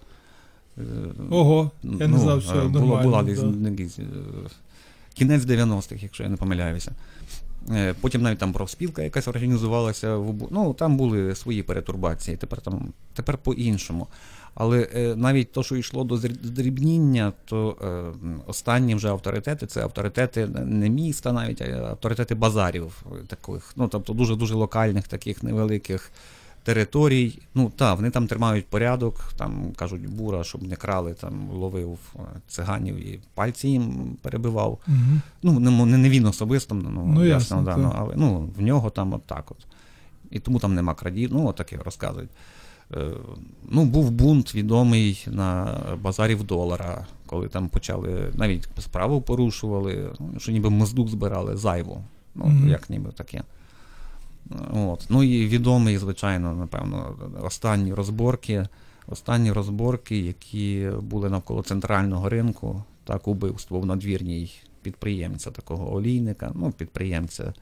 [0.78, 0.82] Е,
[1.30, 2.68] Ого, я не ну, знав е, цього.
[2.68, 3.28] Була, нормально, була да.
[3.28, 4.02] десь, якийсь, е,
[5.14, 6.92] кінець 90-х, якщо я не помиляюся.
[7.70, 10.16] Е, Потім навіть там профспілка якась організувалася.
[10.16, 14.06] в Ну, там були свої перетурбації, тепер там тепер по-іншому.
[14.54, 20.46] Але е, навіть то, що йшло до здрібніння, то е, останні вже авторитети це авторитети
[20.66, 26.12] не міста, навіть, а авторитети базарів таких, ну тобто дуже-дуже локальних, таких невеликих
[26.68, 27.38] територій.
[27.54, 32.18] Ну так, вони там тримають порядок, там кажуть бура, щоб не крали, там ловив е,
[32.48, 34.78] циганів і пальці їм перебивав.
[34.86, 35.22] Мгм.
[35.42, 39.12] Ну, не, він особисто, ну, Ну, ясно, ясно, да, ну, але ну, в нього там
[39.12, 39.66] от так от.
[40.30, 42.30] І тому там нема крадів, ну, от розказують.
[42.96, 43.10] Е,
[43.68, 50.40] ну, був бунт відомий на базарі в долара, коли там почали, навіть справу порушували, ну,
[50.40, 52.02] що ніби моздук збирали зайву.
[52.34, 52.68] Ну, Мгм.
[52.68, 53.42] як ніби таке.
[54.72, 55.06] От.
[55.08, 58.66] Ну і відомий, звичайно, напевно, останні розборки.
[59.10, 66.72] Останні розборки, які були навколо центрального ринку, так, убивство в надвірній підприємця, такого олійника, ну,
[66.72, 67.52] підприємця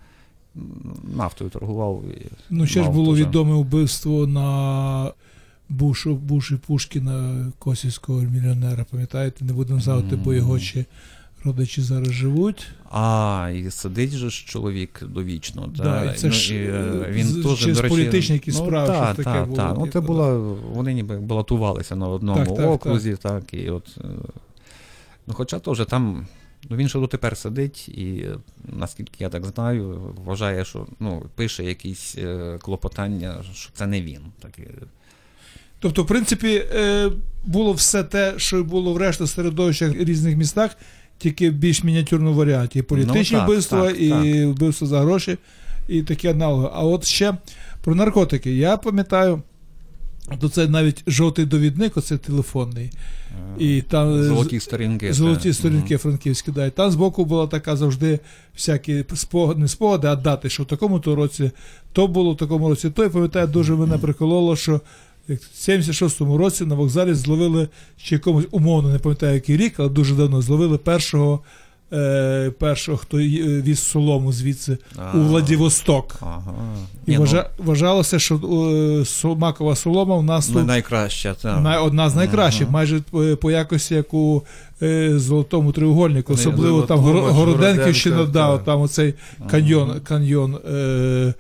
[1.17, 2.03] нафтою торгував.
[2.21, 5.11] І Ну, ще ж було дуже- відоме вбивство на
[5.69, 9.45] Бушу, Буші Пушкіна, косівського мільйонера, пам'ятаєте?
[9.45, 10.85] Не будемо згадувати, бо його ще
[11.45, 12.67] родичі зараз живуть.
[12.91, 15.67] А, і сидить же ж чоловік довічно.
[15.77, 18.59] Да, та, і це ж, е, е, він з- теж, через до речі, політичні якісь
[18.59, 19.75] ну, справи, та, щось таке та, було, та.
[19.79, 23.55] Ну, це було, вони ніби балотувалися на одному Так, так, окрузі, так.
[23.55, 24.09] і от, е,
[25.27, 26.27] ну, хоча теж там,
[26.71, 31.65] ну, він ще дотепер сидить, і е, наскільки я так знаю, вважає, що ну, пише
[31.65, 34.21] якісь е, клопотання, що це не він.
[34.41, 34.63] Так, е,
[35.79, 36.65] Тобто, в принципі,
[37.45, 40.77] було все те, що було в решта середовищах різних містах,
[41.19, 42.79] тільки в більш мініатюрному варіанті.
[42.79, 44.25] І політичні Ну, так, вбивства, так, і так.
[44.25, 45.39] вбивства за гроші,
[45.89, 46.69] і такі аналоги.
[46.73, 47.35] А от ще
[47.81, 48.57] про наркотики.
[48.57, 49.43] Я пам'ятаю,
[50.41, 52.91] то це навіть жовтий довідник, оце телефонний.
[53.59, 55.13] І там е, Золоті сторінки.
[55.13, 56.67] Золоті сторінки франківські, да.
[56.67, 58.19] І там збоку була така завжди
[58.55, 61.51] всякі спогади, не спогади, а дати, що в такому-то році
[61.93, 63.03] то було, в такому році то.
[63.03, 64.81] Я пам'ятаю, дуже мене прикололо, що
[65.29, 70.15] в 76-му році на вокзалі зловили чи якомусь умовно, не пам'ятаю який рік, але дуже
[70.15, 71.41] давно зловили першого,
[71.93, 75.19] е, першого хто віз солому звідси А.
[75.19, 76.17] у Владивосток.
[76.21, 76.43] Ага.
[77.07, 78.35] І Ні, вважа, вважалося, що
[79.25, 81.35] е, макова солома в нас ну, тут ну, найкраща.
[81.35, 81.61] Та.
[81.61, 82.73] най- одна з найкращих, Ага.
[82.73, 84.43] майже по, по якості, як у
[84.83, 89.51] е, золотому треугольнику, Вони особливо там Горо- Городенківщина, да, там оцей Ага.
[89.51, 91.35] каньйон, каньйон е,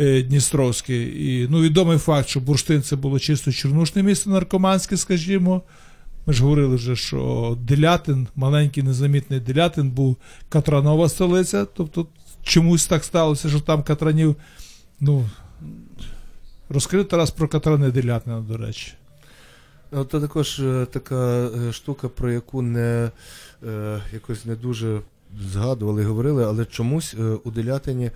[0.00, 1.02] е, Дністровський.
[1.26, 5.62] І, ну, відомий факт, що Бурштин це було чисто чорнушне місто наркоманське, скажімо.
[6.26, 10.16] Ми ж говорили вже, що Делятин, маленький незамітний Делятин, був
[10.48, 11.64] Катранова столиця.
[11.64, 12.06] Тобто
[12.42, 14.36] чомусь так сталося, що там Катранів.
[15.00, 15.28] Ну,
[16.68, 18.92] розкрив Тарас про Катрани Делятина, до речі.
[19.92, 23.10] Це також е, така е, штука, про яку не
[23.66, 25.00] е, якось не дуже
[25.52, 28.10] згадували говорили, але чомусь е, у Делятині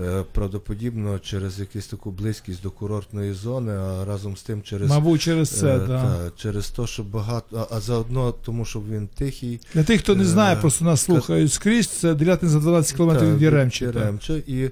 [0.00, 4.88] е, правдоподібно через якусь таку близькість до курортної зони, а разом з тим через.
[4.90, 6.02] Мабуть, через це, е, да.
[6.02, 9.60] та, через те, що багато, а, а заодно тому, що він тихий.
[9.74, 13.10] Для тих, хто не Е, знає, просто нас слухають скрізь, це Делятин за 12 км
[13.10, 13.86] Та, від Яремчі.
[13.86, 13.94] так.
[13.94, 14.34] Яремча.
[14.34, 14.70] І,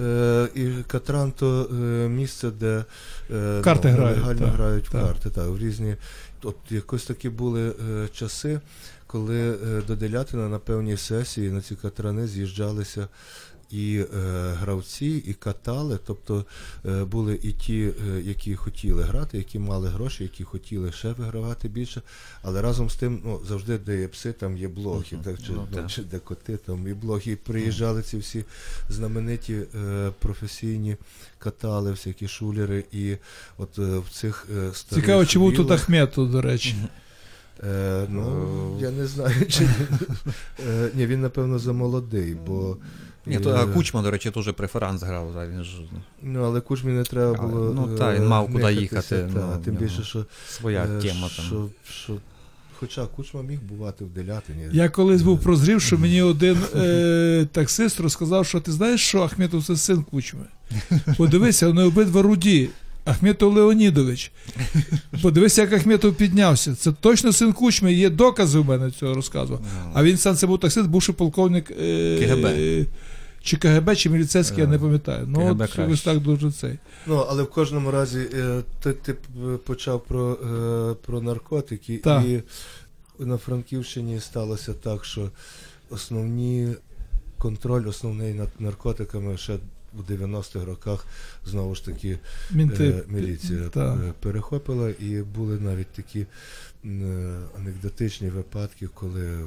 [0.00, 1.68] е, і Катран то
[2.08, 2.84] місце, де
[3.30, 5.00] е, Карти ну, грають, легально та, грають в та.
[5.00, 5.30] карти.
[5.30, 5.96] Та, в різні,
[6.42, 8.60] от якось такі були е, часи,
[9.14, 13.08] коли е, до Делятина на певній сесії на ці катрани з'їжджалися
[13.70, 14.06] і е,
[14.60, 16.44] гравці, і катали, тобто
[16.86, 21.68] е, були і ті, е, які хотіли грати, які мали гроші, які хотіли ще вигравати
[21.68, 22.02] більше,
[22.42, 25.68] але разом з тим, ну, завжди, де є пси, там є блохи, так, чи, Ну,
[25.74, 25.90] так.
[25.90, 27.30] чи де коти, там і блохи.
[27.32, 28.44] І приїжджали ці всі
[28.88, 30.96] знамениті е, професійні
[31.38, 33.16] катали, всякі шулери, і
[33.58, 36.74] от е, в цих е, старих Цікаво, чи був тут вілах, до речі.
[37.64, 38.48] Е, ну,
[38.78, 39.64] Е, я не знаю, чи
[40.68, 42.76] е, ні, він напевно замолодий, бо
[43.26, 45.32] Ні, то, е, а Кучма, до речі, теж преферанс грав.
[45.34, 45.70] та, Він ж
[46.22, 47.72] Ну, але Кучмі не треба Але, було.
[47.74, 51.28] ну, е, та, він мав куди їхати, та, ну, тим більше, що, своя е, тема
[51.36, 51.44] там.
[51.46, 52.16] що, що,
[52.80, 54.68] хоча Кучма міг бувати в Делятині.
[54.72, 59.64] Я колись був прозрів, що мені один е, таксист розказав, що ти знаєш, що Ахметов
[59.64, 60.44] це син Кучми.
[61.16, 62.68] Подивися, вони обидва руді.
[63.04, 64.32] Ахметов Леонідович.
[65.22, 66.74] Подивися, як Ахметов піднявся.
[66.74, 69.60] Це точно син Кучми, є докази у мене цього розказу.
[69.94, 72.44] А він сам це був таксист, бувший полковник е, КГБ.
[72.44, 72.86] е,
[73.42, 75.24] чи КГБ, чи міліцейський, я не пам'ятаю.
[75.28, 75.92] Ну, КГБ от краще.
[75.92, 76.78] ось так дуже цей.
[77.06, 79.14] Ну, але в кожному разі е, ти, ти
[79.66, 82.24] почав про, е, про наркотики, Так.
[82.24, 82.42] і
[83.18, 85.30] на Франківщині сталося так, що
[85.90, 86.68] основні
[87.38, 89.56] контроль основний над наркотиками ще
[89.98, 91.06] у 90-х роках
[91.46, 92.18] знову ж таки
[92.50, 92.84] Мінти.
[92.88, 93.98] е, міліція Так.
[94.04, 96.26] е, перехопила, і були навіть такі
[96.84, 99.46] е, анекдотичні випадки, коли е,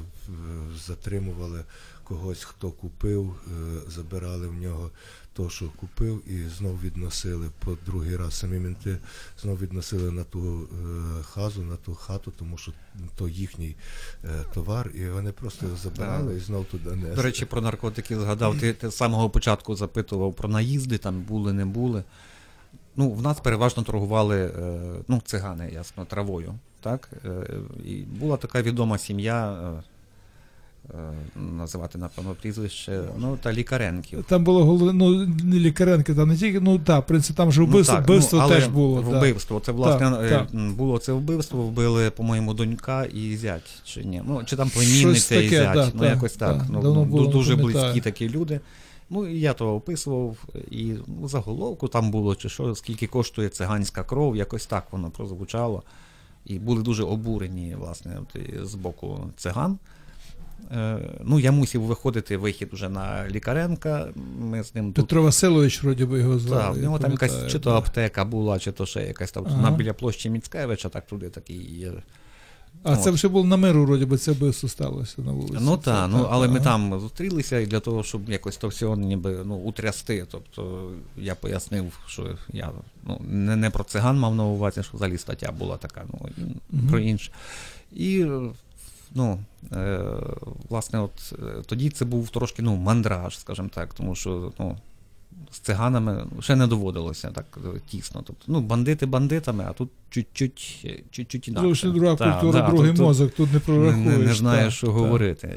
[0.86, 1.64] затримували
[2.04, 4.90] когось, хто купив, е, забирали в нього
[5.38, 8.34] то, що купив, і знов відносили по другий раз.
[8.34, 8.98] Самі мінти
[9.42, 12.72] знов відносили на ту е, хазу, на ту хату, тому що
[13.16, 13.76] то їхній
[14.24, 17.14] е, товар, і вони просто його забирали і знов туди несли.
[17.14, 18.58] До речі, про наркотики згадав.
[18.58, 22.04] Ти, ти з самого початку запитував про наїзди, там були, не були.
[22.96, 26.54] Ну, в нас переважно торгували е, ну, цигани, ясно, травою.
[26.80, 27.10] Так?
[27.84, 29.72] І була така відома сім'я,
[31.36, 34.24] називати, напевно, прізвище, ну, та лікаренків.
[34.28, 37.62] Там було головне, ну, не лікаренки, там не тільки, ну так, в принципі, там же
[37.62, 39.02] вбивство, так, вбивство ну, але теж було.
[39.02, 39.60] Вбивство.
[39.60, 40.72] Це, власне, Так, е, так.
[40.72, 44.22] було це вбивство, вбили, по-моєму, донька і зять, чи ні.
[44.26, 45.74] Ну, чи там Щось племінниця і зять.
[45.74, 46.62] да, ну, якось так.
[46.68, 48.60] Ну, Давно ну, було, дуже близькі такі люди.
[49.10, 50.36] Ну, і я то описував,
[50.70, 55.82] і ну, заголовку там було, чи що, скільки коштує циганська кров, якось так воно прозвучало.
[56.46, 59.78] і були дуже обурені власне, от, з боку циган.
[60.72, 64.08] Е, ну, я мусив виходити вихід вже на Лікаренка.
[64.40, 66.62] Ми з ним тут Петро Васильович, вроді би його звали.
[66.62, 69.62] так, в нього там якась чи то аптека була, чи то ще якась там Ага.
[69.62, 71.82] на біля площі Міцкевича, так туди такий.
[71.86, 72.02] е,
[72.82, 75.58] А це вже було на миру, вроді би, це вбивство сталося на вулиці.
[75.60, 76.64] Ну так, ну але ми ага.
[76.64, 80.26] там зустрілися і для того, щоб якось то все ніби ну, утрясти.
[80.30, 82.70] Тобто я пояснив, що я
[83.06, 86.28] ну, не, не про циган мав на увазі, що взагалі стаття була така, ну
[86.70, 86.88] Мгм.
[86.88, 87.32] про інше.
[87.92, 88.26] І
[89.14, 89.38] ну,
[89.72, 90.00] е,
[90.68, 94.76] власне, от е, тоді це був трошки ну, мандраж, скажімо так, тому що ну,
[95.50, 98.22] з циганами ще не доводилося так тісно.
[98.26, 101.68] Тобто, ну, бандити бандитами, а тут чуть-чуть, чуть-чуть інакше.
[101.68, 104.18] Зовсім друга Та, культура, да, другий тут- мозок, тут не прорахуєш.
[104.18, 104.96] не, не знаєш, що так.
[104.96, 105.56] говорити.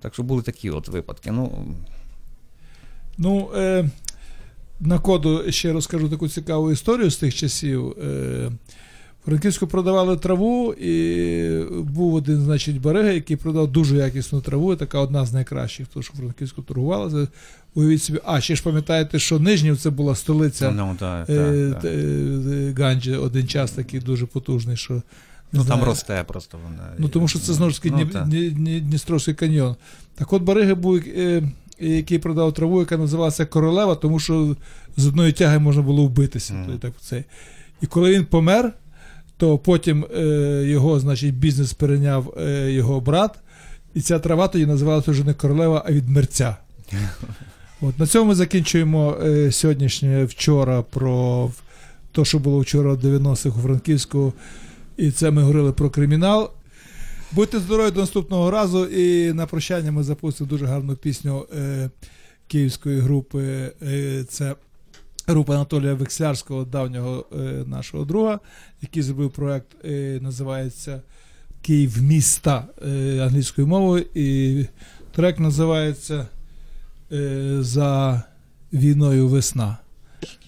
[0.00, 1.32] Так що були такі от випадки.
[1.32, 1.66] Ну,
[3.18, 3.90] Ну, е,
[4.80, 7.96] на коду ще розкажу таку цікаву історію з тих часів.
[8.04, 8.50] Е,
[9.24, 15.26] Франківську продавали траву, і був один, значить, барига, який продав дуже якісну траву, така одна
[15.26, 17.28] з найкращих, тому що Франківську торгувалася.
[17.74, 21.82] Уявіть собі, а ще ж пам'ятаєте, що Нижнів це була столиця ну так, е, так,
[21.82, 25.02] т- е, Ганджі, один час такий дуже потужний, що.
[25.52, 26.88] Ну там росте просто вона.
[26.98, 27.94] Ну, тому що це знову ж таки
[28.26, 29.76] Ну, Дністровський каньйон.
[30.14, 31.42] Так от Барига був, е,
[31.80, 34.56] який продав траву, яка називалася Королева, тому що
[34.96, 36.54] з одної тяги можна було вбитися.
[36.74, 37.24] І, так, це.
[37.82, 38.72] і коли він помер,
[39.36, 40.22] то потім е,
[40.66, 43.38] його, значить, бізнес перейняв е, його брат,
[43.94, 46.56] і ця трава тоді називалася вже не королева, а від мерця.
[47.80, 51.50] От, на цьому ми закінчуємо е, сьогоднішнє вчора про
[52.12, 54.32] те, що було вчора в 90-х у Франківську.
[54.96, 56.50] І це ми говорили про кримінал.
[57.32, 58.86] Будьте здорові до наступного разу.
[58.86, 61.90] І на прощання ми запустимо дуже гарну пісню е,
[62.46, 63.72] київської групи.
[63.82, 64.54] Е, це
[65.26, 68.40] група Анатолія Вексярського, давнього е, нашого друга,
[68.82, 71.02] який зробив проект, е, називається
[71.62, 74.04] Київ міста е, англійською мовою.
[74.14, 74.64] І
[75.12, 76.26] трек називається
[77.12, 78.22] е, За
[78.72, 79.76] війною весна.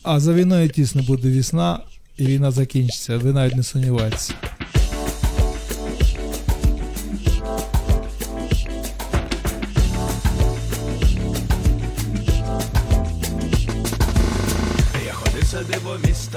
[0.03, 1.81] А за війною тісно буде весна,
[2.17, 3.17] і війна закінчиться.
[3.19, 4.35] Ви навіть не сумнівайтеся.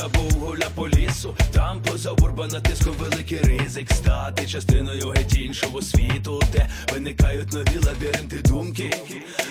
[0.04, 1.36] Міста, гуля по лісу.
[1.52, 8.38] Там поза урбана тиску великий ризик стати частиною геть іншого світу, де виникають нові лабіринти
[8.38, 8.94] думки.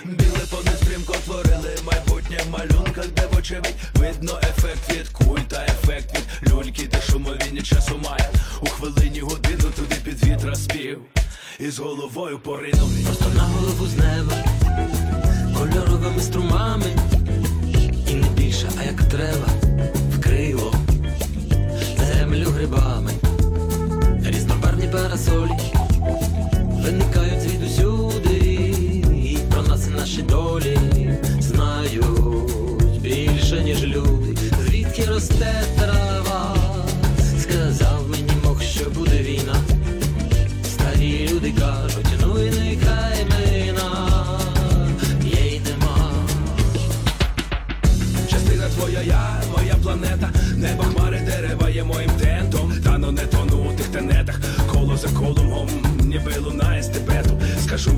[0.04, 6.18] Біле пони стрімко творили майбутнє в малюнках, де вочевидь видно ефект від куль та ефект
[6.18, 8.30] від люльки, де шумовіння часу має.
[8.60, 10.98] У хвилині годину туди під вітра спів.
[11.60, 14.44] І з головою поринув Просто на голову з неба,
[15.58, 16.86] кольоровими струмами,
[18.08, 19.48] і не більше, а як треба,
[22.57, 23.26] грибами,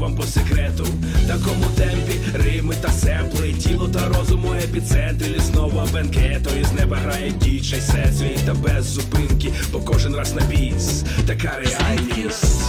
[0.00, 5.88] Вам по секрету, в такому темпі рими та семпли, тіло та розум у епіцентрі лісного
[5.92, 6.50] бенкету.
[6.60, 12.64] Із неба грає дічай сесвій та без зупинки, бо кожен раз на біс, така реальність.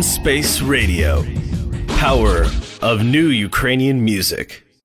[0.00, 1.26] Urban Space Radio.
[1.98, 2.46] Power
[2.80, 4.64] of new Ukrainian music.